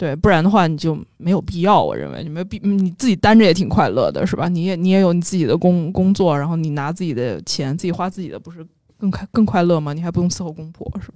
[0.03, 1.81] 对，不然的话你就没有必要。
[1.81, 4.49] 我认为你没必你自己单着也挺快乐的，是吧？
[4.49, 9.93] 你也你也有你自己的工工作，然后你拿自己的钱自己花自己的，不是更快更快乐吗？
[9.93, 11.13] 你还不用伺候公婆，是吧？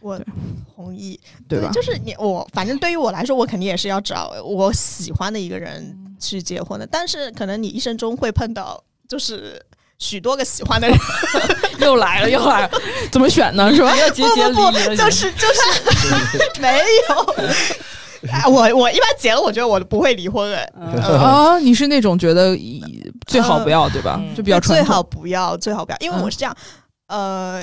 [0.00, 0.20] 我
[0.74, 1.70] 同意，对吧？
[1.70, 6.84] 就是你我，反正对于我来说，我肯定也是要找我喜欢的一个人去结婚的。
[6.84, 9.64] 但是可能你一生中会碰到，就是
[10.00, 10.98] 许多个喜欢的人，
[11.78, 12.70] 又来了又来了，
[13.12, 13.72] 怎么选呢？
[13.72, 13.94] 是吧？
[13.96, 15.60] 要结结离不不离了，就是就是
[16.60, 17.34] 没有。
[18.30, 20.72] 哎，我我一般结了，我觉得我不会离婚哎。
[20.78, 22.82] 嗯啊，你是那种觉得以
[23.26, 24.18] 最好不要，对吧？
[24.20, 26.54] 嗯就比较传统最好不要，最好不要，因为我是这样，
[27.08, 27.62] 呃，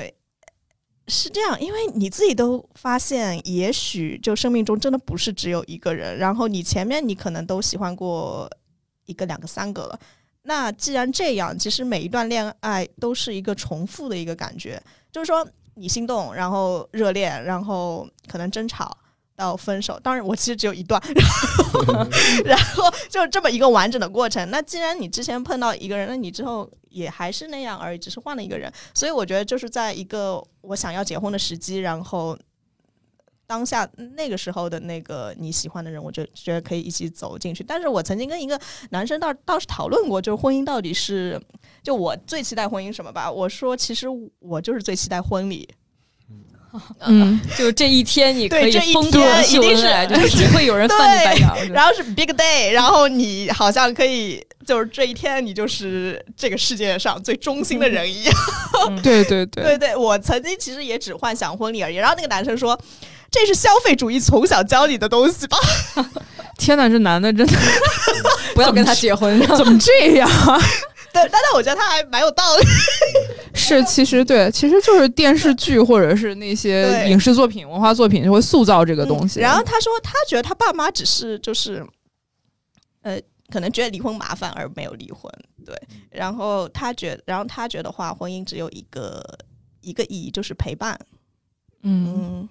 [1.06, 8.50] 是这样，因为你自己都发现，也许就生命中真的不是只有一个人，然后你前面你可能都喜欢过
[9.06, 9.98] 一个、两个、三个了。
[10.48, 14.82] 那既然这样，其实每一段恋爱都是一个重复的一个感觉，
[15.12, 18.96] 就是说你心动，然后热恋，然后可能争吵。
[19.36, 21.22] 到分手，当然我其实只有一段，然
[21.94, 22.02] 后
[22.44, 24.50] 然后就这么一个完整的过程。
[24.50, 28.68] 那既然你之前碰到一个人，那你之后也还是那样而已，只是换了一个人。
[28.92, 32.36] 所以我觉得就是在一个我想要结婚的时机，然后
[33.48, 37.64] 当下那个时候的那个你喜欢的人，我就觉得可以一起走进去。
[37.64, 41.40] 但是我曾经跟一个男生倒倒是讨论过，就是婚姻到底是
[41.82, 43.32] 就我最期待婚姻什么吧？
[43.32, 44.06] 我说其实
[44.38, 45.66] 我就是最期待婚礼。
[47.00, 51.64] 嗯，就这一天你可以对这一定是恩爱，就是只会有人翻你白眼儿。
[51.72, 58.34] 然后是 big day，然后你好像可以，就是这一天你就是这个世界上最忠心的人一样。
[59.02, 61.96] 对 对对，对对，我曾经其实也只幻想婚礼而已。
[61.96, 62.78] 然后那个男生说
[63.30, 65.58] ：“这是消费主义从小教你的东西吧
[66.58, 67.52] 天哪，这男的真的
[68.54, 70.28] 不要跟他结婚，怎么这样？？”
[71.12, 72.66] 对， 但但我觉得他还蛮有道理。
[73.54, 79.40] 是，其实对，其实就是电视剧或者是那些影视作品、文化作品就会塑造这个东西。
[79.40, 81.86] 嗯然后他说，他觉得他爸妈只是就是，
[83.02, 83.18] 呃，
[83.50, 85.32] 可能觉得离婚麻烦而没有离婚。
[85.64, 85.74] 对，
[86.10, 89.22] 然后他觉然后他觉得话，婚姻只有一个
[89.80, 90.98] 一个意义，就是陪伴。
[91.82, 92.48] 嗯，嗯，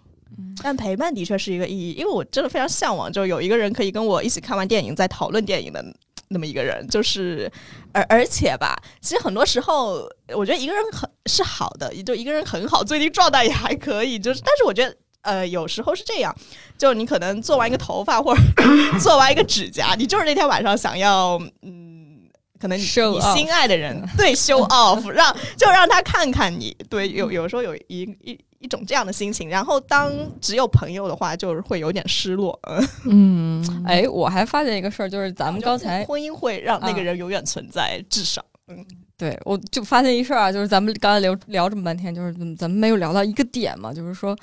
[0.63, 5.83] 但陪伴的确是一个意义，因为我真的非常向往，就有一个人可以跟我一起看完电影，再讨论电影的
[6.29, 7.51] 那么一个人，就是
[7.91, 14.95] 而而且吧，其实很多时候我觉得一个人很是好的，就一个人很好，最近状态也还可以，就是但是我觉得。
[15.23, 16.33] 呃，有时候是这样，
[16.77, 18.41] 就你可能做完一个头发或者
[19.01, 22.19] 做完一个指甲，你就是那天晚上想要，嗯，
[22.57, 22.87] 可能你你
[23.35, 32.60] 心爱的人对 show off，让就让他看看你，对，有有时候有一一一种这样的心情，然后当只有朋友的话，就是会有点失落。
[33.06, 38.86] 嗯，嗯，哎，我还发现一个事儿，就是咱们刚才婚姻会让那个啊人永远存在，至少，嗯，
[39.17, 44.36] 对我就发现一事儿啊，就是咱们刚才聊聊这么半天，就是咱们没有聊到一个点嘛，就是说，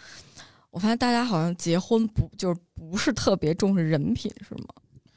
[0.70, 4.66] 我发现大家好像结婚不就是不是特别重视人品，是吗？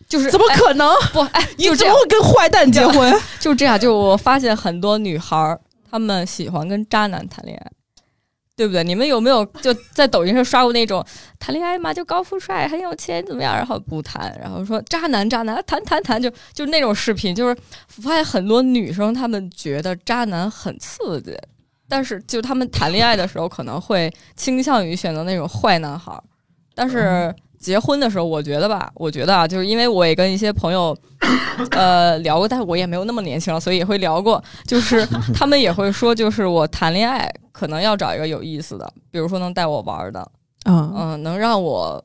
[0.08, 0.90] 就是怎么可能？
[0.90, 3.14] 哎不哎，你就这样怎么会跟坏蛋结婚？
[3.42, 5.60] 就这样，就我发现很多女孩儿
[5.92, 7.72] 她们喜欢跟渣男谈恋爱，
[8.58, 8.84] 对不对？
[8.84, 11.06] 你们有没有就在抖音上刷过那种
[11.40, 17.56] 谈恋爱嘛，就高富帅很有钱怎么样，然后不谈，然后说渣男渣男谈谈谈，就就那种视频，就是
[17.98, 21.38] 我发现很多女生她们觉得渣男很刺激。
[21.88, 26.20] 但是，就她们谈恋爱的时候，可能会倾向于选择那种坏男孩。
[26.76, 30.96] 但是结婚的时候，我觉得吧，我觉得啊，就是因为我也跟一些朋友
[31.72, 34.44] 呃聊过，但是我也没有那么年轻了，所以也会聊过。
[34.66, 40.32] 就是 他们也会说，就是我谈恋爱可能要找一个有意思的，比如说能带我玩儿的，
[40.66, 42.04] 嗯嗯、能让我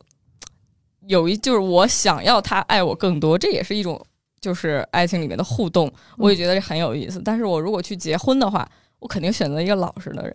[1.06, 4.00] 有一就是我想要他爱我更多，这也是一种
[4.40, 7.20] 就是爱情里面的互动，我也觉得这很有意思。
[7.24, 10.34] 但是我如果去结婚的话，我肯定选择一个老实的人。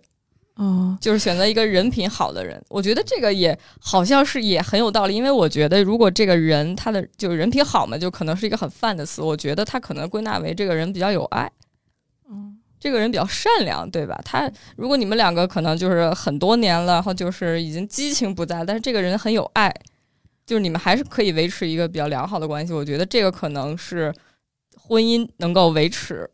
[0.60, 11.48] 嗯就是选择一个人品好的人，我觉得这个也好像是也很有道理，因为我觉得如果这个人他的就是人品好嘛，就可能是一个很泛的词，我觉得他可能归纳为这个人比较有爱，
[12.28, 14.20] 嗯这个人比较善良，对吧？
[14.24, 19.72] 他如果你们两个可能就是很多年了，然后就是已经激情不在，但是这个人很有爱，
[20.44, 24.12] 就是你们还是可以维持一个比较良好的关系，我觉得这个可能是
[24.76, 26.28] 婚姻能够维持，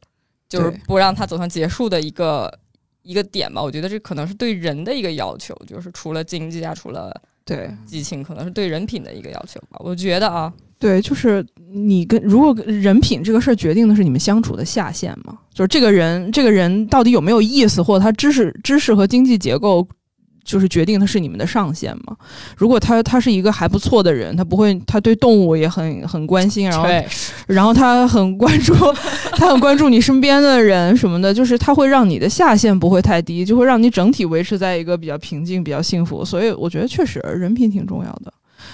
[0.49, 2.61] 就是不让他走向结束的一个。
[3.05, 7.15] 一个点吧，我觉得这可能是对人的一个要求，就是除了经济啊，除了
[7.45, 9.79] 对激情，可能是对人品的一个要求吧。
[9.79, 19.87] 我觉得啊，对，就是你跟如果人品这个事儿决定的是你们相处的下限嘛，就是这个人这个人到底有没有意思，或者他知识知识和经济结构。
[20.45, 22.17] 就是决定他是你们的上限嘛。
[22.57, 26.89] 如果他他是一个还不错的人，他不会，他对动物也很很关心，然后，
[27.47, 28.75] 然后他很关注，
[29.37, 36.25] 他很关注你身边的人什么的，就是他会让你的下限不会太低，就会让你整体维持在一个比较平静、比较幸福。
[36.25, 38.33] 所以我觉得确实人品挺重要的。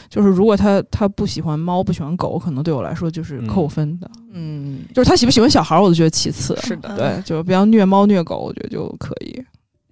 [0.08, 4.10] 就是如果他他不喜欢猫，不喜欢狗，可能对我来说就是扣分的。
[4.32, 6.56] 嗯，就是他喜不喜欢小孩，我都觉得其次。
[6.62, 9.40] 是的，对，就不要虐猫虐狗，我觉得就可以。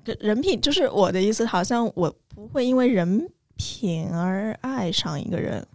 [0.08, 5.66] 人人品就是我的意思，好像我不会因为人品而爱上一个人，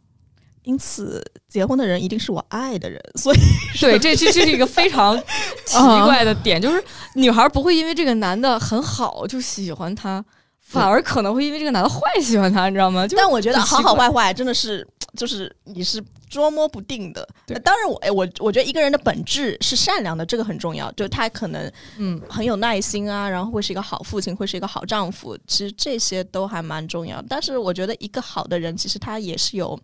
[0.64, 3.38] 因此结婚的人一定是我爱的人，所以
[3.80, 5.16] 对，这这这是一个非常
[5.68, 6.84] 奇怪的点，就是
[7.16, 10.24] 女孩不会因为这个男的很好就喜欢他，
[10.62, 13.08] 反而可能会因为这个男的坏喜欢他，你知道吗？
[13.08, 17.28] 就但我觉得好好坏坏真的是就是你是捉摸不定的。
[17.64, 20.92] 当然我，哎，我我觉得一个人的本质是善良的，这个很重要。
[20.94, 27.24] 就他可能嗯，很有耐心啊，然后会是一个好父亲，会是一个好丈夫，其实这些都还蛮重要。
[27.30, 29.80] 但是我觉得一个好的人，其实他也是有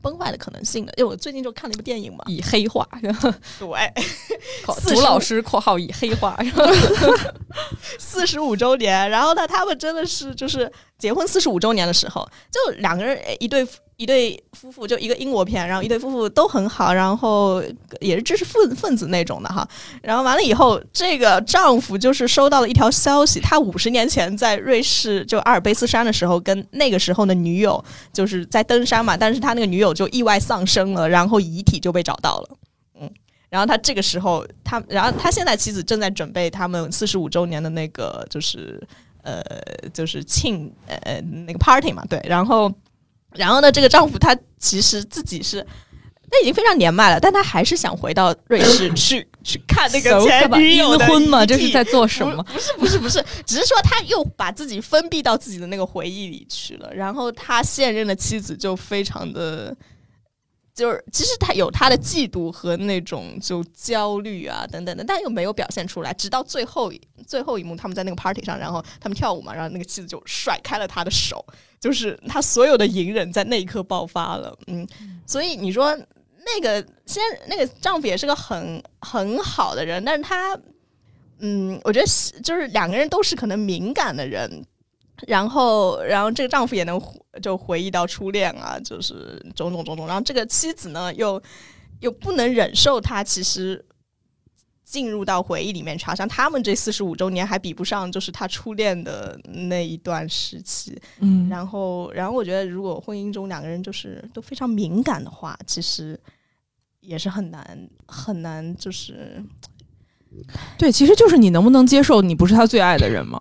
[0.00, 0.92] 崩坏的可能性的。
[0.96, 3.68] 因为我最近就看了一部电影嘛，以黑化，对，
[4.66, 6.36] 考45朱老师（括号以黑化）
[7.98, 13.64] 四十五周年，然后呢，他们真的是就是结婚四十五周年的时候，就两个人诶一对
[14.02, 17.62] 一对夫妇，就一个英国片，然后一对夫妇都很好，然后
[18.00, 19.66] 也是知识分分子那种的哈。
[20.02, 32.48] 然后完了以后，这个丈夫就是收到了一条消息，他五十年前在瑞士就阿尔卑斯山的时候，跟那个时候的女友就是在登山嘛，但是他那个女友就意外丧生了，然后遗体就被找到了，
[33.00, 33.08] 嗯。
[33.50, 38.82] 然后他这个时候，他然后他现在妻子正在准备他们四十五周年的那个就是
[39.22, 39.40] 呃
[39.92, 42.72] 就是庆呃那个 party 嘛，对，然后
[43.34, 45.66] 然后呢，这个丈夫他其实自己是
[46.30, 52.42] 他已经非常年迈了，但他还是想回到瑞士 去去看那个前女友的婚嘛，这是在做什么？
[52.52, 56.90] 不是不是不是，只是说他又把自己封闭到自己的那个回忆里去了。
[56.94, 59.76] 然后他现任的妻子就非常的，
[60.74, 66.12] 就是其实他有他的嫉妒和那种就焦虑啊等等的，但又没有表现出来。
[66.14, 66.92] 直到最后
[67.26, 71.44] 最后一幕，他们在那个 party 上，然后他们跳舞嘛，然后那个妻子就甩开了他的手，
[71.80, 74.56] 就是他所有的隐忍在那一刻爆发了。
[74.66, 74.86] 嗯，
[75.26, 75.98] 所以你说。
[76.44, 80.58] 那个先，那个丈夫也是个很很好的人，但是他，
[81.38, 84.50] 嗯，我觉得是就是两个人都是可能敏感的人，
[85.26, 87.00] 然后，然后这个丈夫也能
[87.42, 91.40] 就回忆到初恋啊，就是种种种种，然后这个妻子呢又
[92.00, 93.84] 又不能忍受他其实
[94.84, 106.18] 进入到回忆里面去，好像他们这四十五周年还比不上就是他初恋的那一段时期，嗯，然后，然后我觉得，如果婚姻中两个人就是都非常敏感的话，其实
[107.00, 109.42] 也是很难很难，就是
[110.76, 113.40] 对，其实就是你能不能接受你不是他最爱的人嘛，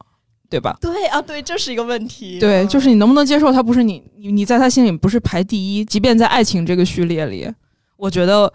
[0.52, 0.78] 对吧？
[0.82, 2.38] 对啊，对，这是一个问题。
[2.38, 7.50] 对，嗯就是你能不能接受他不是你，你你在他心里不是排第一，即便在爱情这个序列里，
[7.96, 8.52] 我觉得，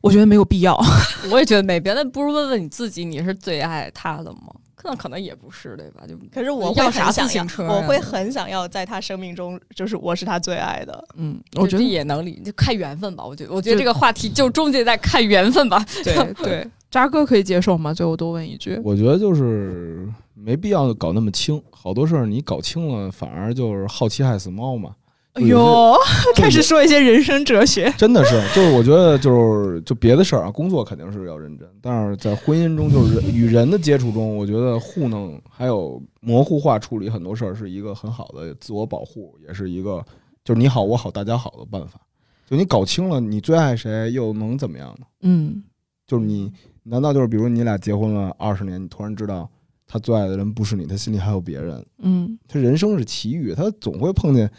[0.00, 0.78] 我觉得没有必要。
[1.32, 4.54] 我也觉得没别的，不如问问你自己，你是最爱他的吗？
[4.84, 6.04] 那可能也不是，对吧？
[6.08, 11.04] 就可是我会要啥很想要自行车啊我会很想要在他生命中，就是我是他最爱的。
[11.16, 13.24] 嗯，我觉得我觉得也能理，就看缘分吧。
[13.24, 15.84] 我觉得，我觉得这个话题就终结在看缘分吧。
[16.04, 17.92] 对对，渣哥可以接受吗？
[17.92, 18.80] 最后多问一句。
[18.82, 24.94] 我觉得就是没必要搞那么清，好多事儿你搞清了，反而就是好奇害死猫嘛。
[25.34, 25.94] 哎呦，
[26.34, 27.92] 开始说一些人生哲学。
[27.96, 40.04] 真的是，就是我觉得就是就别的事儿啊，工作肯定是要认真，但是在婚姻中，就是与人的接触中，我觉得糊弄还有模糊化处理很多事儿是一个很好的自我保护，也是一个
[40.42, 42.00] 就是你好我好大家好的办法。
[42.48, 45.06] 就你搞清了你最爱谁，又能怎么样呢？
[45.20, 45.62] 嗯
[46.06, 46.50] 就是你
[46.88, 49.48] 难道就是比如你俩结婚了二十年，你突然知道
[49.86, 51.84] 他最爱的人不是你，他心里还有别人。
[51.98, 54.50] 嗯他人生是奇遇，他总会碰见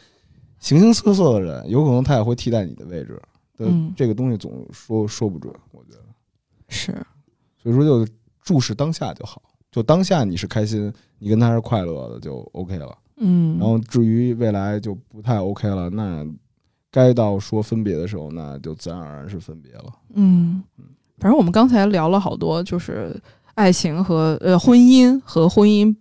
[0.60, 3.22] 形形色色的人，有可能他也会替代你的位置。
[3.58, 6.00] 对，嗯这个东西总说说不准，我觉得。
[6.68, 6.92] 是
[7.58, 8.12] 所以说，就
[8.42, 9.42] 注视当下就好。
[9.72, 12.98] 就当下你是开心，你跟他是快乐的，就 OK 了。
[13.18, 16.26] 嗯，然后至于未来就不太 OK 了，那
[16.90, 19.94] 该到说分别的时候，那就自然而然是分别了。
[20.14, 20.64] 嗯，
[21.20, 23.16] 反正我们刚才聊了好多，就是
[23.56, 25.94] 爱情和呃婚姻和婚姻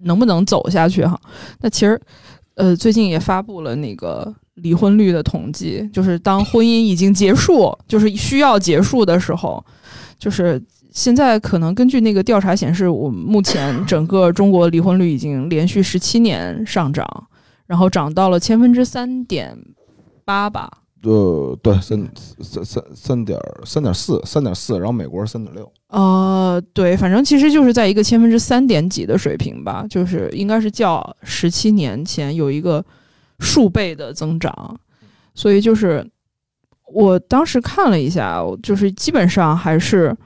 [0.00, 1.18] 能不能走下去哈。
[1.60, 2.00] 那其实
[2.54, 9.64] 呃最近也发布了那个离婚率的统计，就是当婚姻已经结束，就是需要结束的时候，
[10.18, 17.06] 就是现在可能根据那个调查显示，我们目前整个中国离婚率已经连续十七年上涨，
[17.66, 19.56] 然后涨到了千分之三点
[20.24, 20.81] 八吧。
[21.04, 21.98] 呃，对，三
[22.40, 25.70] 三三三点三点四，三点四，然后美国是三点六。
[25.88, 32.84] 呃，对，反正其实就是在一个千分之三点几的水平吧，就是应该是较十七年前有一个
[33.40, 34.78] 数倍的增长，
[35.34, 36.08] 所以就是
[36.92, 40.16] 我当时看了一下，就是基本上还是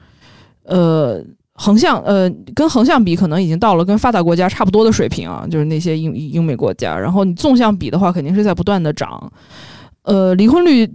[0.65, 1.25] 呃
[1.55, 9.33] 横向呃跟横向比，可能已经到了跟发达国家差不多的水平啊，就是那些英英美国家，然后你纵向比的话，肯定是在不断的涨，
[10.07, 10.91] 呃，离婚率。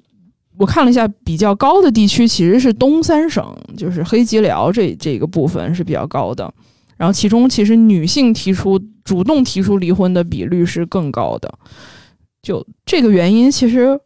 [0.57, 3.43] 我看了一下，比较高的地区其实是东三省，
[3.75, 6.53] 就是黑吉辽这这个部分是比较高的。
[6.97, 11.51] 然后其中其实女性提出主动提出离婚的比率是更高的。
[12.43, 13.99] 就这个原因，其实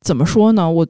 [0.00, 0.70] 怎么说呢？
[0.70, 0.86] 我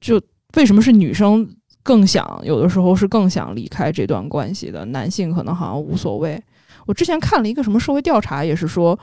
[0.00, 0.20] 就
[0.56, 1.48] 为什么是女生
[1.84, 6.42] 更想有的时候是更想离开这段关系的，男性可能好像无所谓。
[6.84, 8.98] 我之前看了一个什么社会调查，也是说。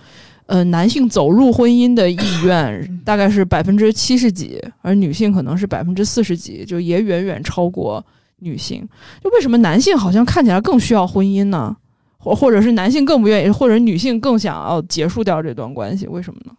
[0.47, 8.05] 呃，男性走入婚姻的意愿大概是百分之七十几，而女性可能是百分之四十几，就也远远超过
[8.39, 8.85] 女性。
[9.23, 11.73] 就为什么男性好像看起来更需要婚姻呢？
[12.17, 16.05] 或或者是男性更不愿意，或者女性更想要结束掉这段关系？
[16.07, 16.51] 为什么呢？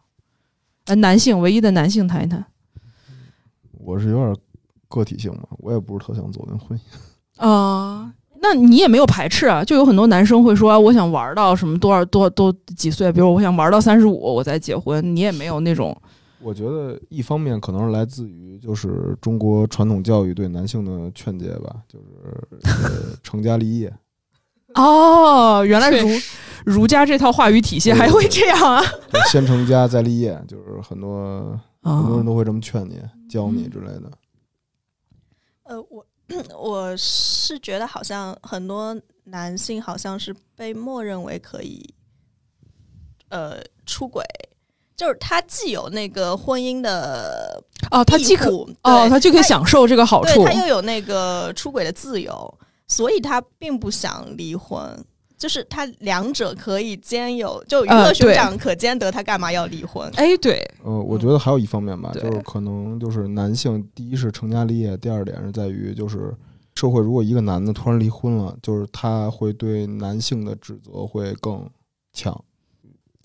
[0.86, 2.42] 呃，男性唯一的男性谈一谈
[3.72, 4.34] 我是有点
[4.92, 7.46] 个体性嘛，我也不是特想走进婚姻。
[7.46, 8.12] 啊。
[8.44, 9.62] 那你也没有排斥啊？
[9.62, 15.14] 就有很多男生会说，我想玩到什么多少多多几岁，比如我想玩到三十五，我再结婚。
[15.14, 15.96] 你也没有那种，
[16.40, 22.04] 我觉得一方面可能是来自于就是中国传统教育对男性的劝诫吧，就是
[22.64, 23.94] 呃成家立业。
[24.74, 26.08] 哦，原来儒
[26.64, 28.82] 儒家这套话语体系还会这样啊？
[29.12, 32.98] 对先成家再立业，就是很多很多人啊，都会这么劝你、
[33.30, 34.10] 教你之类的。
[35.72, 36.06] 呃，我
[36.58, 38.94] 我是觉得好像很多
[39.24, 41.94] 男性好像是被默认为可以，
[43.30, 44.22] 呃，出轨，
[44.94, 48.50] 就是他既有那个婚姻的哦，他既可
[48.82, 55.04] 哦，他就可以享受这个好处对他又有那个出轨的自由，所以他并不想离婚。
[55.42, 60.08] 就是他两者可以兼有，就鱼呃对和熊掌可兼得，他干嘛要离婚？
[60.14, 66.32] 哎，对，呃，我觉得还有一方面吧，对就是可能就是男性，第一是成家立业，第二点是在于就是
[66.76, 71.68] 社会如果一个男的突然离婚了，就是他会对男性的指责会更
[72.12, 72.32] 强。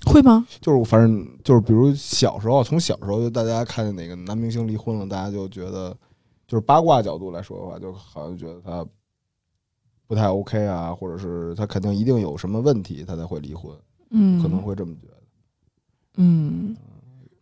[0.05, 0.47] 会吗？
[0.59, 5.95] 就是反正就是比如小时候，从小时候就大家看见哪个男明星离婚了，大家就觉得
[6.47, 8.84] 就是八卦角度来说的话，就好像觉得他
[10.08, 13.72] 不太 OK 啊，或者是他肯定一定有什么问题，他才会离婚，
[14.12, 15.14] 嗯，可能会这么觉得。
[16.16, 16.76] 嗯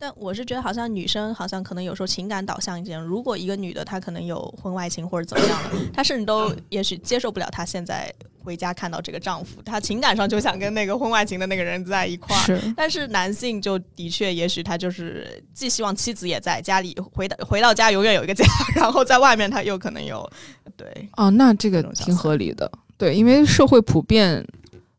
[0.06, 3.02] 但我是觉得，好像女生好像可能有时候情感导向一点。
[3.02, 12.40] 如果一个女的她可能有婚外情或者怎么样的，她甚至都也许接受不了她现在回家看到这个丈夫，她情感上就想跟那个婚外情的那个人在一块儿。
[12.46, 18.46] 是，但是男性就的确，也许他就是既希望妻子也在家里，回到回到家永远有一个家，
[18.76, 20.30] 然后在外面他又可能有
[20.78, 22.72] 对哦，那这个挺合理的。
[22.96, 24.46] 对，因为社会普遍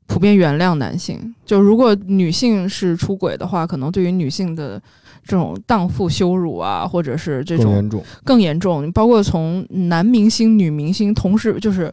[0.06, 4.80] 普遍原谅男性，就如果女性是出轨的话，可能对于女性的
[5.24, 11.92] 这种荡妇羞辱啊，或者是这种更严重，更严重，包括从男明星、女明星同时就是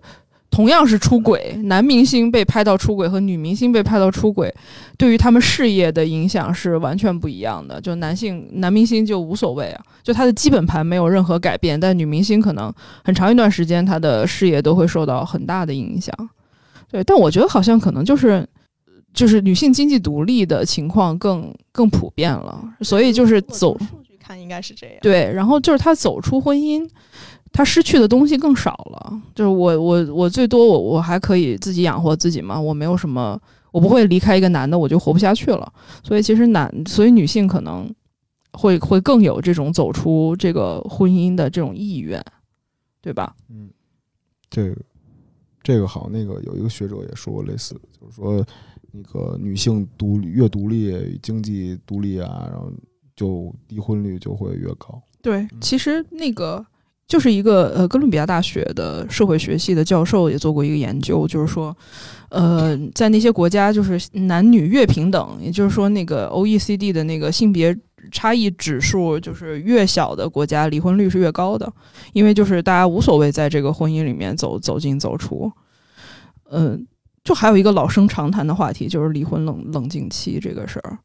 [0.52, 4.54] 同样是出轨，男明星被拍到出轨和女明星被拍到出轨，
[4.98, 7.82] 对于他们事业的影响是完全不一样的。
[7.82, 12.72] 就男性男明星就无所谓啊，就他的基本盘没有任何改变，但女明星可能
[13.04, 16.16] 很长一段时间她的事业都会受到很大的影响。
[16.94, 18.48] 对，但我觉得好像可能就是。
[19.14, 24.96] 就是女性经济独立的情况更更普遍了，所以就是走数据看应该是这样。
[25.04, 26.90] 对，然后就是她走出婚姻，
[27.52, 29.22] 她失去的东西更少了。
[29.36, 33.40] 就是我我我最多我我还可以自己养活自己嘛，我没有什么，
[33.72, 35.72] 我不会离开一个男的我就活不下去了。
[36.04, 37.88] 所以其实男，所以女性可能
[38.54, 42.20] 会会更有这种走出这个婚姻的这种意愿，
[43.00, 43.36] 对吧？
[43.48, 43.70] 嗯，
[44.50, 44.76] 这个
[45.64, 48.46] 这个好像那个有一个学者也说过类似的，就是说
[48.92, 52.72] 那个女性独立越独立，经济独立啊，然后
[53.16, 55.02] 就离婚率就会越高。
[55.22, 56.64] 对，其实那个
[57.08, 61.76] 就是一个呃，哥伦比亚大学的社会学系的教授也做过一个研究，就是说，
[62.30, 67.76] 呃，在那些国家就是男女越平等，也就是说那个 OECD 的那个性别
[68.12, 71.72] 差异指数就是越小的国家，离婚率是越高的，
[72.14, 75.52] 因为就是大家无所谓在这个婚姻里面走走进走出。
[76.52, 76.86] 嗯，
[77.24, 81.00] 就还有一个老生常谈的话题，就是离婚冷冷静期这个事儿，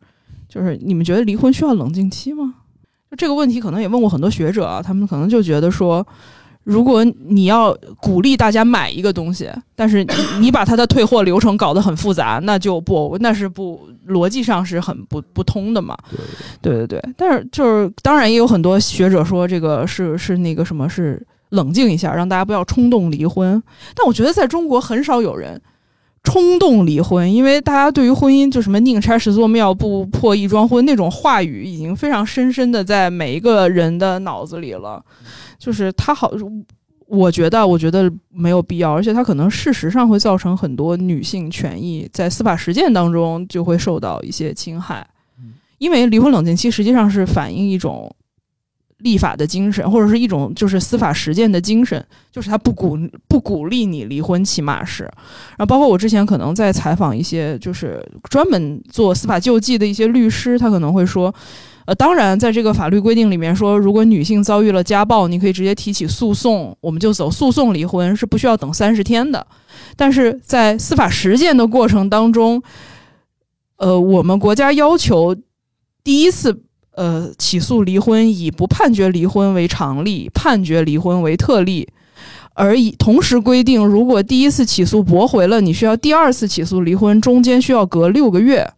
[0.48, 2.54] 就是你们觉得离婚需要冷静期吗？
[3.10, 6.06] 就这个问题，可能也问过很多学者啊，他们可能就觉得说，
[6.68, 15.96] 如果你要鼓励大家买一个东西，但是你你把它的退货流程搞得很复杂，那就不，那是不逻辑上是很不不通的嘛。
[16.60, 23.62] 对对对，但是就是当然也有很多学者说这个是是那个什么是冷静一下，让大家不要冲动离婚。
[23.96, 25.58] 但我觉得在中国很少有人。
[26.30, 35.02] 冲动离婚，因为大家对于婚姻就什么宁拆十座庙，不破一桩婚那种话语，已经非常深深的在每一个人的脑子里了。
[35.58, 36.30] 就是他好，
[37.06, 45.06] 我觉得，我觉得没有必要，而且他可能事实上会造成很多女性权益在司法实践当中就会受到一些侵害。
[45.78, 48.14] 因为离婚冷静期实际上是反映一种。
[48.98, 55.04] 立法的精神，或者是一种就是司法实践的精神，就是他不鼓不鼓励你离婚，起码是。
[55.04, 61.32] 然后包括我之前可能在采访一些就是专门做司法救济的一些律师，他可能会说，
[61.86, 69.46] 呃，当然在这个法律规定里面说，如果女性遭遇了家暴，你可以直接提起诉讼，我们就走诉讼离婚，是不需要等三十天的。
[69.96, 72.60] 但是在司法实践的过程当中，
[73.76, 75.36] 呃，我们国家要求
[76.02, 76.64] 第一次。
[76.98, 81.86] 呃，起诉离婚以不判决离婚为常例，判决离婚为特例，
[82.54, 88.68] 而以同时规定，如果第一次起诉驳回了，你需要第二次起诉离婚，中间需要隔六个月。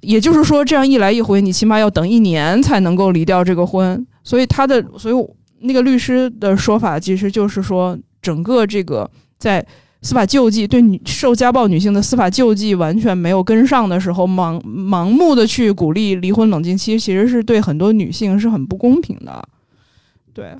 [0.00, 4.06] 也就是说，这样一来一回，你起码要等一年才能够离掉这个婚。
[4.24, 5.14] 所以他的，所以
[5.60, 9.62] 那个律师的说法，其实就是说，整个这个在。
[10.02, 19.48] 司法救济对女受家暴女性的司法救济完全没有跟上的时候，盲盲目的去鼓励离婚冷静期，其实是对很多女性是很不公平的。
[20.34, 20.56] 对，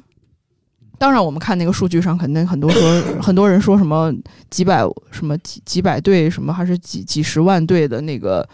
[0.97, 4.15] 当然我们看那个数据上，肯定很多说很多人说什么
[4.49, 8.49] 几百什么几几百对什么还是几几十万对的那个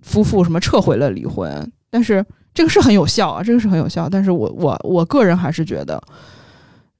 [0.00, 4.08] 夫妇什么撤回了离婚，但是这个是很有效啊，这个是很有效。
[4.08, 6.02] 但是我我我个人还是觉得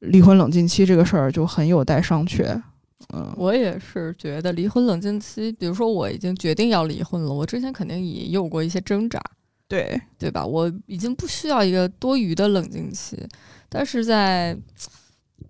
[0.01, 2.61] 离婚冷静期这个事儿就很有待商榷。
[3.13, 9.21] 嗯，我也是觉得离婚冷静期，比如说我已经决定要离婚了，我之前肯定也有过一些挣扎，
[9.69, 10.45] 对对吧？
[10.45, 13.17] 我已经不需要一个多余的冷静期，
[13.69, 14.57] 但是在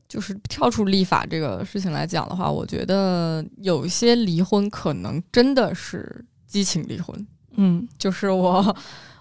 [0.09, 7.27] 就是跳出立法这个事情来讲的话，我觉得有一些离婚可能真的是激情离婚，
[7.57, 8.77] 嗯，就是我。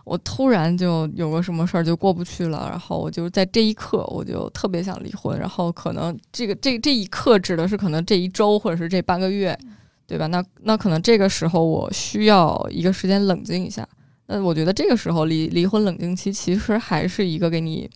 [0.05, 9.57] 我突然就有个什么事儿就过不去了，然后我就在这一刻我就特别想离婚，然后可能这个这这一刻指的是可能这一周或者是这半个月，
[10.05, 10.27] 对吧？
[10.27, 13.87] 那那可能这个时候我需要一个时间冷静一下。
[14.27, 17.89] 那我觉得这个时候离离婚冷静期其实还是一个给你，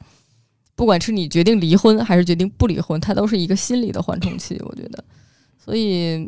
[0.76, 4.60] 不管是你决定离婚还是决定不离婚，它都是一个心理的缓冲期。
[4.66, 5.04] 我觉得，
[5.64, 6.28] 所以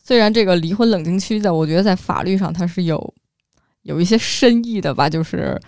[0.00, 3.14] 虽然这个离婚冷静期在我觉得在法律上它是有。
[3.88, 5.58] 有一些深意的吧，就是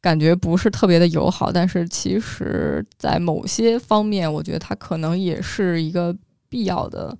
[0.00, 6.16] 感觉不是特别的友好，但是其实，在某些方面，我觉得它可能也是一个
[6.48, 7.16] 必要的，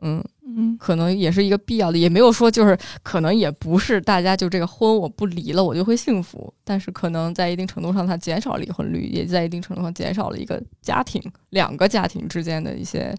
[0.00, 11.20] 嗯嗯，可能也是一个必要的，也没有说就是可能也不是大家就这个婚我不离了我就会幸福，但是可能在一定程度上它减少离婚率，也在一定程度上减少了一个家庭
[11.50, 13.12] 两个家庭之间的一些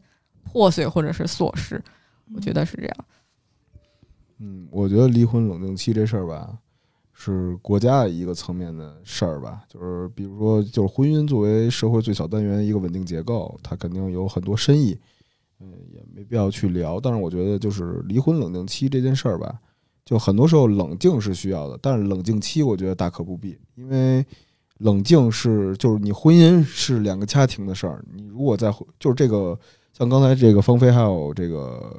[0.44, 1.84] 破碎或者是琐事，
[2.34, 2.96] 我觉得是这样。
[3.00, 3.15] 嗯，
[4.40, 6.58] 嗯我觉得离婚冷静期这事儿吧，
[7.14, 9.64] 是国家一个层面的事儿吧。
[9.70, 14.98] 就是比如说，就是婚姻作为社会最小单元一个稳定结构，它肯定有很多深意。
[15.62, 17.00] 嗯，也没必要去聊。
[17.00, 19.58] 但是我觉得，就是离婚冷静期这件事儿吧，
[20.04, 24.26] 就很多时候冷静是需要的，但是冷静期我觉得大可不必，因为
[24.80, 28.04] 冷静是就是你婚姻是两个家庭的事儿。
[28.14, 28.70] 你如果在
[29.00, 29.58] 就是这个，
[29.94, 31.90] 像刚才这个芳菲还有这个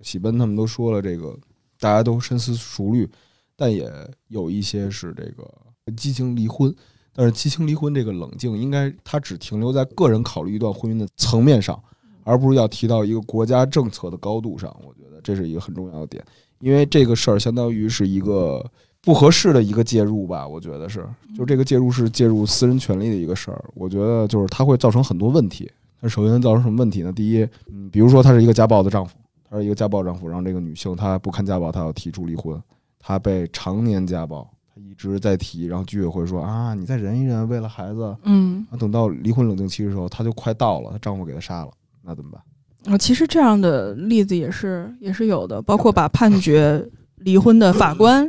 [0.00, 1.38] 喜奔他们都说了这个。
[1.84, 3.06] 大家都深思熟虑，
[3.54, 3.92] 但也
[4.28, 5.46] 有一些是这个
[5.94, 6.74] 激情离婚。
[7.12, 11.78] 但是激情离婚这个冷静，应该它只停留在个人考虑一段婚姻的层面上，
[12.22, 14.74] 而不是要提到一个国家政策的高度上。
[14.82, 16.24] 我觉得这是一个很重要的点，
[16.58, 18.64] 因为这个事儿相当于是一个
[19.02, 20.48] 不合适的一个介入吧。
[20.48, 21.06] 我觉得是，
[21.36, 23.62] 就这个介入是介入私人权利的一个事儿。
[23.74, 25.70] 我觉得就是它会造成很多问题，
[26.00, 27.12] 那首先造成什么问题呢？
[27.12, 29.14] 第一，嗯，比如说他是一个家暴的丈夫，
[29.54, 32.60] 他是一个家暴丈夫，让这个女性她不堪家暴，她要提出离婚，
[32.98, 34.44] 她被常年家暴，
[34.74, 38.16] 她一直在提，然后居委会说啊，你再忍一忍，为了孩子。
[38.24, 41.70] 嗯，啊，等到离婚冷静期的时候，她就快到了，她丈夫给她杀了，
[42.02, 42.92] 那怎么办？
[42.92, 46.84] 啊，其实这样的例子也是也是有的，包括把判决
[47.18, 48.28] 离婚的法官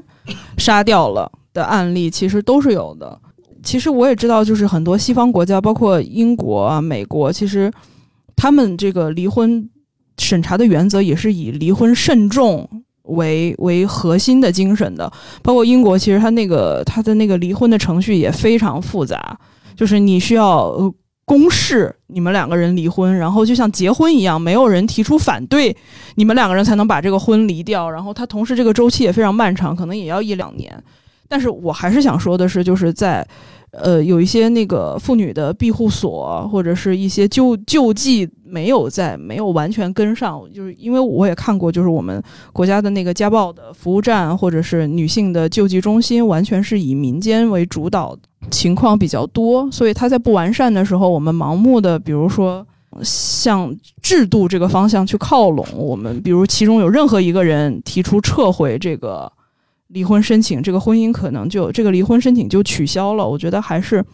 [0.59, 3.19] 杀掉了的案例，其实都是有的。
[3.63, 7.73] 其实我也知道，就是很多西方国家，包括英国啊、美国，其实
[8.35, 9.67] 他们这个离婚
[10.17, 12.67] 审查的原则也是以离婚慎重
[13.03, 15.11] 为为核心的精神的。
[15.41, 19.37] 包括英国，其实他那个他的那个离婚的程序也非常复杂，
[19.75, 20.93] 就是你需要
[21.25, 25.75] 公示你们两个人离婚，然后就像结婚一样，没有人提出反对，
[26.15, 27.89] 你们两个人才能把这个婚离掉。
[27.89, 30.83] 然后它同时这个周期也非常漫长，可能也要一两年。
[31.27, 33.27] 但是我还是想说的是，就是在
[33.71, 42.21] 呃有一些那个妇女的庇护所或者是一些救救济没有在没有完全跟上，就是因为我也看过，就是我们
[42.53, 48.17] 国家的那个家暴的服务站或者是女性的救济中心，完全是以民间为主导。
[48.51, 52.63] 情况比较多，所以它在不完善的时候，我们盲目的，比如说
[53.01, 55.65] 向制度这个方向去靠拢。
[55.75, 59.31] 我们比如其中有任何一个人提出撤回这个
[59.95, 63.27] 离婚申请，这个婚姻可能就这个离婚申请就取消了。
[63.27, 64.05] 我觉得还是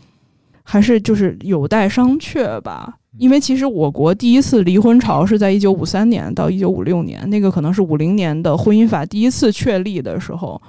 [0.63, 2.93] 还是就是有待商榷吧。
[3.17, 10.61] 因为其实我国第一次离婚潮是在一九五三年到一九五六年，那个可能是五零年的婚姻法第一次确立的时候。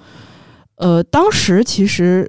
[0.77, 2.29] 呃，当时其实。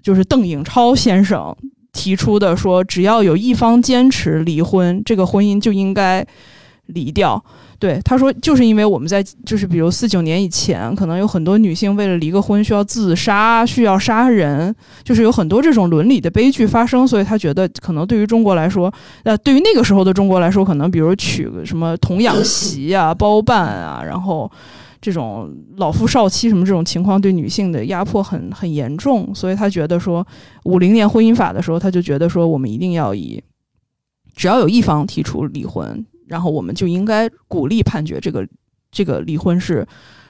[0.00, 1.54] 就是邓颖超先生
[1.92, 6.24] 提出的，说只要有一方坚持离婚，这个婚姻就应该
[6.88, 7.42] 离掉。
[7.78, 24.50] 对他说，就是因为我们在就是比如四九年以前，可能有很多女性为了离个婚需要自杀，需要杀人，就是有很多这种伦理的悲剧发生，所以他觉得可能对于中国来说，呃，对于那个时候的中国来说，可能比如娶个什么童养媳啊、包办啊，然后。
[25.00, 30.26] 这种老夫少妻什么这种情况对女性的压迫很很严重，所以他觉得说
[30.64, 33.40] 五零年婚姻法的时候，他就觉得说我们一定要以
[34.34, 38.46] 只要有一方提出离婚，然后我们就应该鼓励判决这个
[38.92, 39.86] 这个离婚是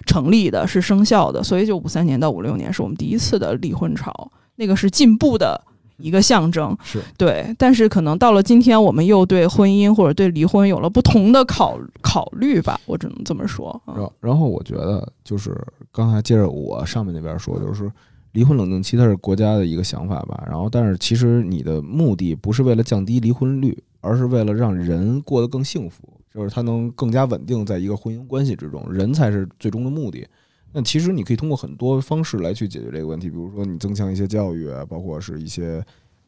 [0.07, 1.43] 成立的，是生效的。
[1.43, 5.61] 所以就五三年到五六年是我们第一次的离婚潮，那个是进步的。
[6.01, 13.83] 一个象征是对，但是可能到了今天，我们又对婚姻或者对离婚有了不同的考考虑吧，我只能这么说。
[13.85, 15.53] 然然后我觉得就是
[15.91, 17.91] 刚才接着我上面那边说，就是
[18.31, 20.41] 离婚冷静期它是国家的一个想法吧。
[20.47, 30.27] 然后，但是其实你的目的不是为了降低离婚率，而是为了让人过得更幸福，就是他能更加稳定在一个婚姻关系之中，人才是最终的目的。
[30.73, 35.85] 那其实你可以通过很多方式来去解决这个问题，比如说你增强一些教育，包括是一些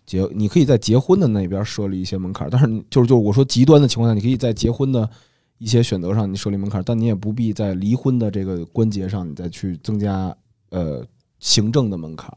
[0.06, 2.48] 结，你可以在结婚的那边设立一些门槛。
[2.50, 5.08] 但是就是就是我说极端的情况下，你可以在结婚的
[5.58, 10.34] 一些选择上你设立门槛，但你也不必在离婚的这个关节上你再去增加
[10.70, 11.06] 呃
[11.38, 12.34] 行政的门槛。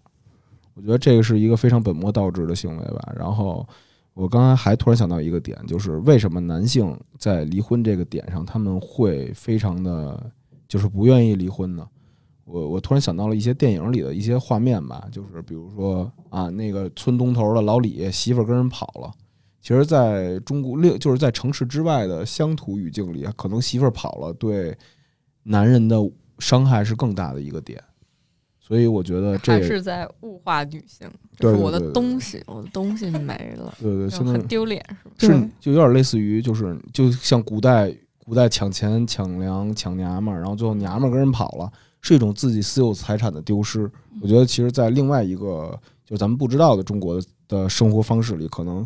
[0.74, 3.14] 我觉得这个是一个非常本末倒置的行为吧。
[3.16, 3.66] 然后
[4.14, 10.32] 我刚才还突然想到一个点，就是为什么男性在离婚这个点上他们会非常的
[10.68, 11.88] 就是不愿意离婚呢？
[12.46, 19.12] 我我突然想到了一些电影里的一些画面吧，就是比如说啊，那个村东头的老李媳妇跟人跑了。
[19.62, 24.78] 其实，在中国六就是在城市之外的乡土语境里，可能媳妇儿跑了对
[25.44, 25.96] 男人的
[26.38, 27.82] 伤害是更大的一个点。
[28.66, 31.06] 所以我觉得这是在物化女性，
[31.38, 34.82] 对是我的东西，我的东西没了，对对，现在很丢脸，
[35.20, 35.36] 是吧？
[35.36, 37.94] 是就有点类似于就是就像古代
[38.24, 41.70] 古代抢钱抢粮抢娘们儿，然后最后娘们儿跟人跑了。
[42.06, 43.90] 是一种自己私有财产的丢失。
[44.22, 48.86] 我觉得，其实，在另外一个就咱们不知道的中国的生活方式里，可能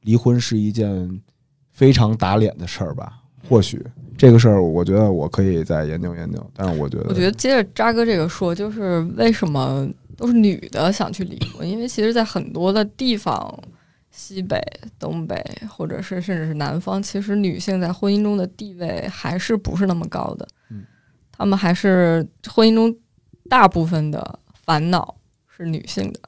[0.00, 1.22] 离婚是一件
[1.70, 3.22] 非常打脸的事儿吧。
[3.48, 3.86] 或许
[4.16, 6.50] 这个事儿，我觉得我可以再研究研究。
[6.54, 11.68] 但是，我觉得，我觉得接着渣哥这个说，就是为什么都是女的想去离婚？
[11.68, 13.58] 因为其实，在很多的地方，
[14.10, 14.60] 西北、
[14.98, 20.48] 东北，或者是甚至是南方，其实女性在婚姻中的地位还是不是那么高的。
[20.70, 20.84] 嗯
[21.38, 22.96] 他们还是婚姻中
[23.46, 25.14] 大部分的烦恼
[25.54, 26.20] 是女性的，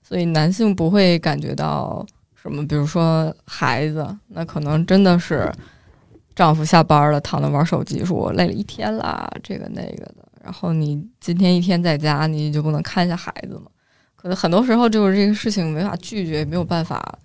[0.00, 2.06] 所以男性不会感觉到
[2.40, 2.64] 什么。
[2.68, 5.50] 比如说孩子，那可能真的是
[6.34, 10.16] 丈夫下班了，躺着玩手机，说我累了一天啦，这个那个的。
[10.42, 13.66] 然后你今天一天在家，你就不能看一下孩子吗？
[14.16, 17.18] 可能很多时候就是这个事情没法拒绝，没有办法，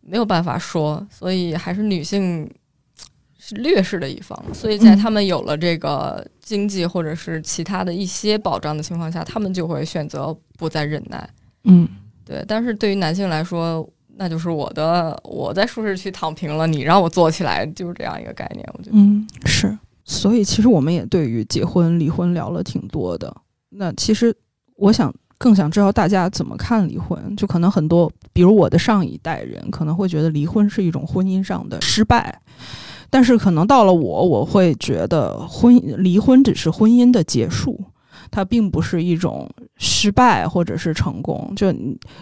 [0.00, 2.50] 没有办法说，所以还是女性。
[3.46, 11.28] 是劣势的一方，所以在他们有了这个经济或者是其他的一些保障的情况下，他们就会选择不再忍耐。
[11.64, 11.86] 嗯，
[12.24, 12.42] 对。
[12.48, 13.86] 但是对于男性来说，
[14.16, 18.64] 那就是我的，我在舒适区躺平了，你让我坐起来，就是这样一个概念。
[18.78, 19.76] 我觉得，嗯，是。
[20.04, 23.34] 所以其实我们也对于结婚、离婚聊了挺多的。
[23.70, 24.34] 那其实
[24.76, 27.34] 我想更想知道大家怎么看离婚。
[27.36, 32.40] 就可能很多，比如我的上一代人可能会觉得离婚是一种婚姻上的失败，
[33.10, 37.82] 但是可能到了我，我会觉得婚离婚只是婚姻的结束，
[38.30, 41.52] 它并不是一种失败或者是成功。
[41.56, 41.70] 就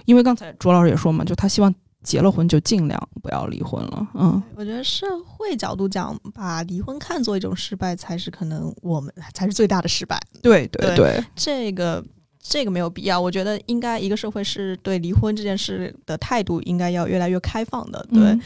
[0.05, 1.75] 因为刚才卓老师也说嘛，就他希望。
[2.05, 4.09] 结了婚就尽量不要离婚了。
[4.15, 10.21] 嗯，我觉得社会角度讲，把离婚看作一种失败，才是可能我们才是最大的失败。
[10.43, 12.05] 对对对，这个
[12.41, 13.21] 这个没有必要。
[13.21, 18.05] 我觉得应该一个社会是对离婚这件事的态度应该要越来越开放的。
[18.13, 18.37] 对，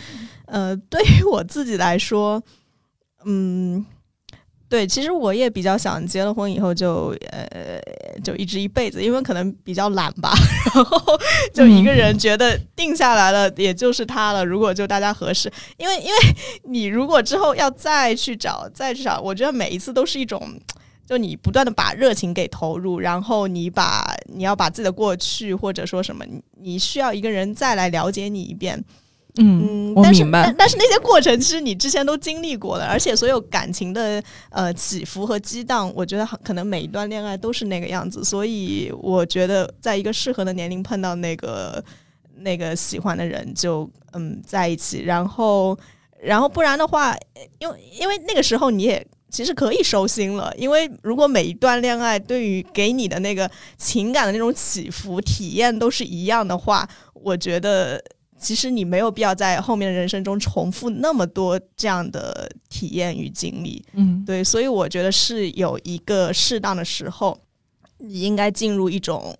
[0.44, 2.42] 呃，对于我自己来说，
[3.24, 3.65] 嗯。
[4.68, 7.80] 对，其实我也比较想结了婚以后就呃
[8.24, 10.34] 就一直一辈子，因为可能比较懒吧，
[10.74, 10.98] 然后
[11.54, 14.44] 就一个人觉得定下来了，也就是他了。
[14.44, 16.16] 如果就大家合适，因为因为
[16.64, 20.58] 你如果之后要再去找再去找，我觉得每一次都是一种，
[21.06, 24.04] 就你不断的把热情给投入，然后你把
[24.34, 26.24] 你要把自己的过去或者说什么，
[26.60, 28.84] 你需要一个人再来了解你一遍。
[29.38, 30.50] 嗯，我明白。
[30.56, 38.24] 但是那些过程其实你之前都经历过了，而且所有感情的呃起伏和激荡，我觉得可能每一段恋爱都是那个样子。
[38.24, 41.84] 所以我觉得，在一个适合的年龄碰到那个
[42.38, 45.02] 那个喜欢的人，就嗯在一起。
[45.02, 45.78] 然后，
[46.22, 47.14] 然后不然的话，
[47.58, 50.50] 因为因为那个时候你也其实可以收心了。
[50.56, 58.02] 因为如果每一段恋爱对于给你的那个情感的那种起伏体验都是一样的话，我觉得。
[58.38, 67.38] 其实你没有必要在后面的人生中重复那么多这样的体验与经历，嗯，对，所以我觉得是有一个适当的时候，
[67.98, 69.34] 你应该进入一种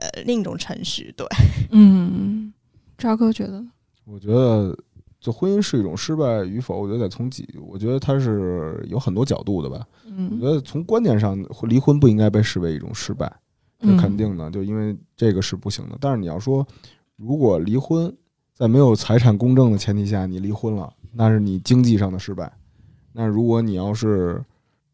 [0.00, 1.26] 呃另一种程序，对，
[1.70, 2.52] 嗯，
[2.98, 3.64] 渣哥觉得？
[4.04, 4.76] 我觉得，
[5.18, 13.32] 就婚姻是一种失败与否，我觉得得从几，我觉得它是有很多角度的吧，嗯，我觉得从观念上，离婚不应该被视为一种失败，
[13.80, 16.66] 这肯定的，就因为这个是不行的，但是你要说。
[17.20, 18.16] 如果离婚，
[18.54, 22.50] 在没有财产公证的前提下，你离婚了，那是你经济上的失败。
[23.12, 24.42] 那如果你要是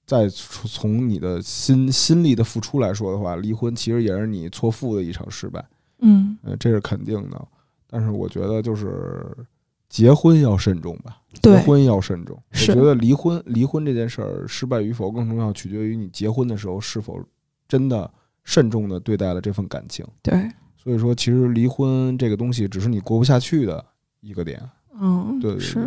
[0.04, 5.64] 再从你的心心力的付出来说的话，离婚其实也是你错付的一场失败。
[6.00, 7.48] 嗯，呃，这是肯定的。
[7.86, 9.24] 但是我觉得就是
[9.88, 12.36] 结婚要慎重吧，结婚要慎重。
[12.50, 17.22] 我觉得离婚离婚这件事儿失败与否更重要，取决于你结婚的时候是否
[17.68, 18.10] 真的
[18.42, 20.04] 慎重的对待了这份感情。
[20.22, 20.50] 对。
[20.86, 23.84] 所以说，其实离婚这个东西只是你过不下去的
[24.20, 24.62] 一个点。
[25.00, 25.82] 嗯，对对对。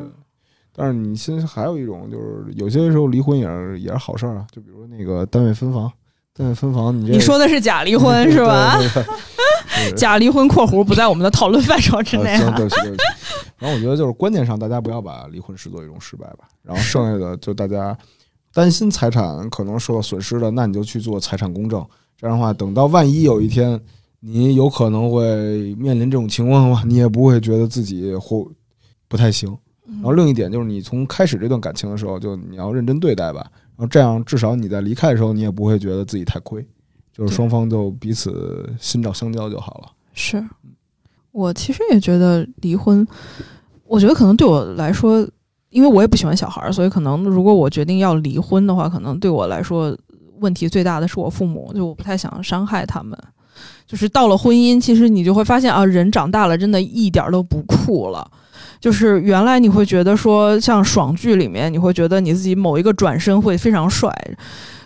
[0.76, 4.45] 但是你现在还有一种，就是有些时候离婚也是也是好事儿啊。
[4.52, 5.89] 就比如那个单位分房，
[6.34, 8.78] 单位分房，你你说的是假离婚是吧？
[9.95, 12.38] 假离婚（括弧不在我们的讨论范畴之内）。
[12.58, 13.04] 对不起对不起。
[13.58, 16.39] 然后我觉得就是观念上，大家不要把离婚视作一种失败吧。
[16.62, 17.97] 然后剩下的就大家
[18.54, 21.82] 担心财产可能受到损失的，那你就去做财产公证。
[22.18, 23.80] 这样的话，等到万一有一天。
[24.20, 28.45] 你有可能会面临这种情况的话，你也不会觉得自己或
[29.07, 29.57] 不太行。
[29.86, 33.39] 然后另一点就是，你从开始这段感情的时候，就你要认真对待吧。
[33.76, 36.63] 然后这样，至少你在离开的时候，你也不会觉得自己太亏。
[37.11, 39.91] 就是双方就彼此心照相交就好了。
[40.13, 40.41] 是，
[41.32, 43.05] 我其实也觉得离婚，
[43.86, 45.28] 我觉得可能对我来说，
[45.70, 49.97] 因为我也不喜欢小孩儿，所以可能如果我决定要离婚的话，可能对我来说
[50.39, 53.17] 问题最大的是我父母，就我不太想伤害他们。
[53.90, 58.30] 就是到了婚姻，其实你就会发现啊，人长大了，真的一点都不酷了。
[58.80, 64.14] 就是原来你会觉得说，像爽剧里面，你会觉得你自己某一个转身会非常帅，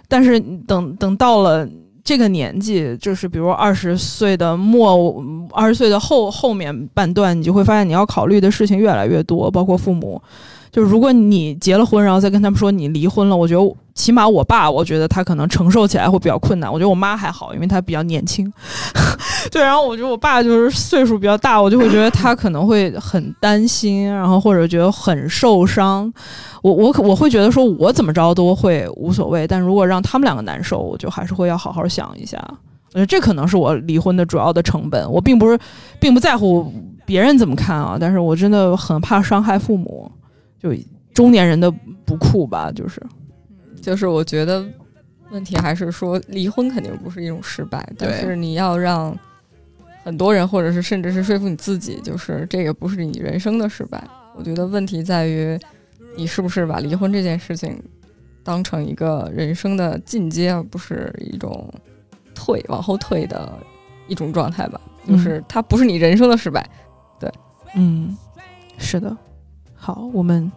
[0.08, 1.68] 但是等等到了
[2.02, 10.22] 这个年纪，就是比如二十岁的末，二十岁的后后面半段，你就会发现你要考虑的事情越来越多，包括父母。
[10.74, 16.74] 就是如果你结了婚，然后再跟他们说你离婚了，我觉得起码我爸，我觉得他可能承受起来会比较困难。
[16.74, 18.52] 我觉得我妈还好，因为她比较年轻。
[19.52, 26.12] 对，然后我觉得我爸就是岁数比较大，我就会觉得他可能会很担心，然后或者觉得很受伤。
[26.64, 32.44] 我我我会觉得说我怎么着都会无所谓，但如果让他们两个难受，我就还是会要好好想一下。
[32.94, 35.08] 我觉得这可能是我离婚的主要的成本。
[35.12, 35.60] 我并不是
[36.00, 36.74] 并不在乎
[37.06, 40.12] 别人怎么看啊，但是我真的很怕伤害父母。
[40.64, 40.74] 就
[41.14, 41.70] 中年人的
[42.06, 43.00] 不酷吧，就是，
[43.82, 44.66] 就是我觉得
[45.30, 49.16] 问题还是说离婚肯定不是一种失败，但是你要让
[50.04, 54.02] 很多人或者是甚至是说服你自己，就是这个不是你人生的失败。
[54.36, 55.60] 我觉得问题在于
[56.16, 57.78] 你是不是把离婚这件事情
[58.44, 61.72] 当成一个人生的进阶，而不是一种
[62.34, 63.54] 退往后退的
[64.08, 64.80] 一种状态吧。
[65.06, 66.68] 就是它不是你人生的失败。
[67.20, 67.30] 对，
[67.76, 68.18] 嗯，
[68.78, 69.16] 是的。
[69.86, 70.50] 好，我们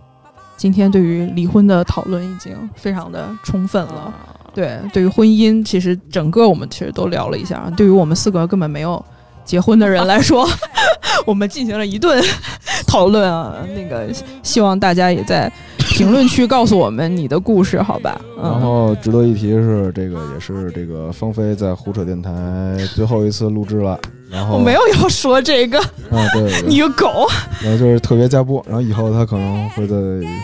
[0.57, 4.15] 今天对于离婚的讨论已经非常的充分了。
[4.55, 7.69] 对，对于婚姻，其实整个我们其实都聊了一下。
[7.77, 9.05] 对于我们四个根本没有
[9.45, 10.49] 结婚的人来说，
[11.27, 12.23] 我们进行了一顿
[12.87, 13.57] 讨论啊。
[13.75, 14.07] 那个，
[14.45, 18.21] 希望大家也在评论区告诉我们你的故事，好吧？
[18.39, 22.31] 嗯、然后值得一提的是，这个也是这个芳菲在胡扯电台
[22.95, 23.99] 最后一次录制了。
[24.31, 27.27] 然后我没有要说这个，啊，对对对， 你个狗。
[27.63, 29.97] 然后就是特别加播，然后以后他可能会在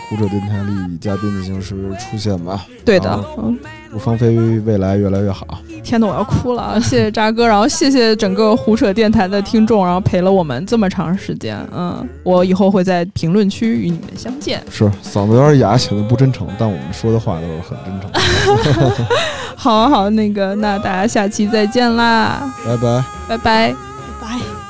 [0.09, 2.65] 胡扯电台里以嘉宾的形式出现吧。
[2.85, 3.57] 对的，嗯。
[3.93, 5.45] 祝芳菲未来越来越好。
[5.83, 6.63] 天呐，我要哭了！
[6.63, 6.79] 啊！
[6.79, 11.55] 谢谢渣哥，然后谢谢整个胡扯电台的听众，然后陪了我们这么长时间。
[11.71, 14.63] 嗯，我以后会在评论区与你们相见。
[14.71, 19.05] 是嗓子有点哑，显得不真诚，但我们说的话都是很真诚。
[19.55, 23.75] 好好，那个，那大家下期再见啦，拜拜，拜拜。
[24.19, 24.62] 拜。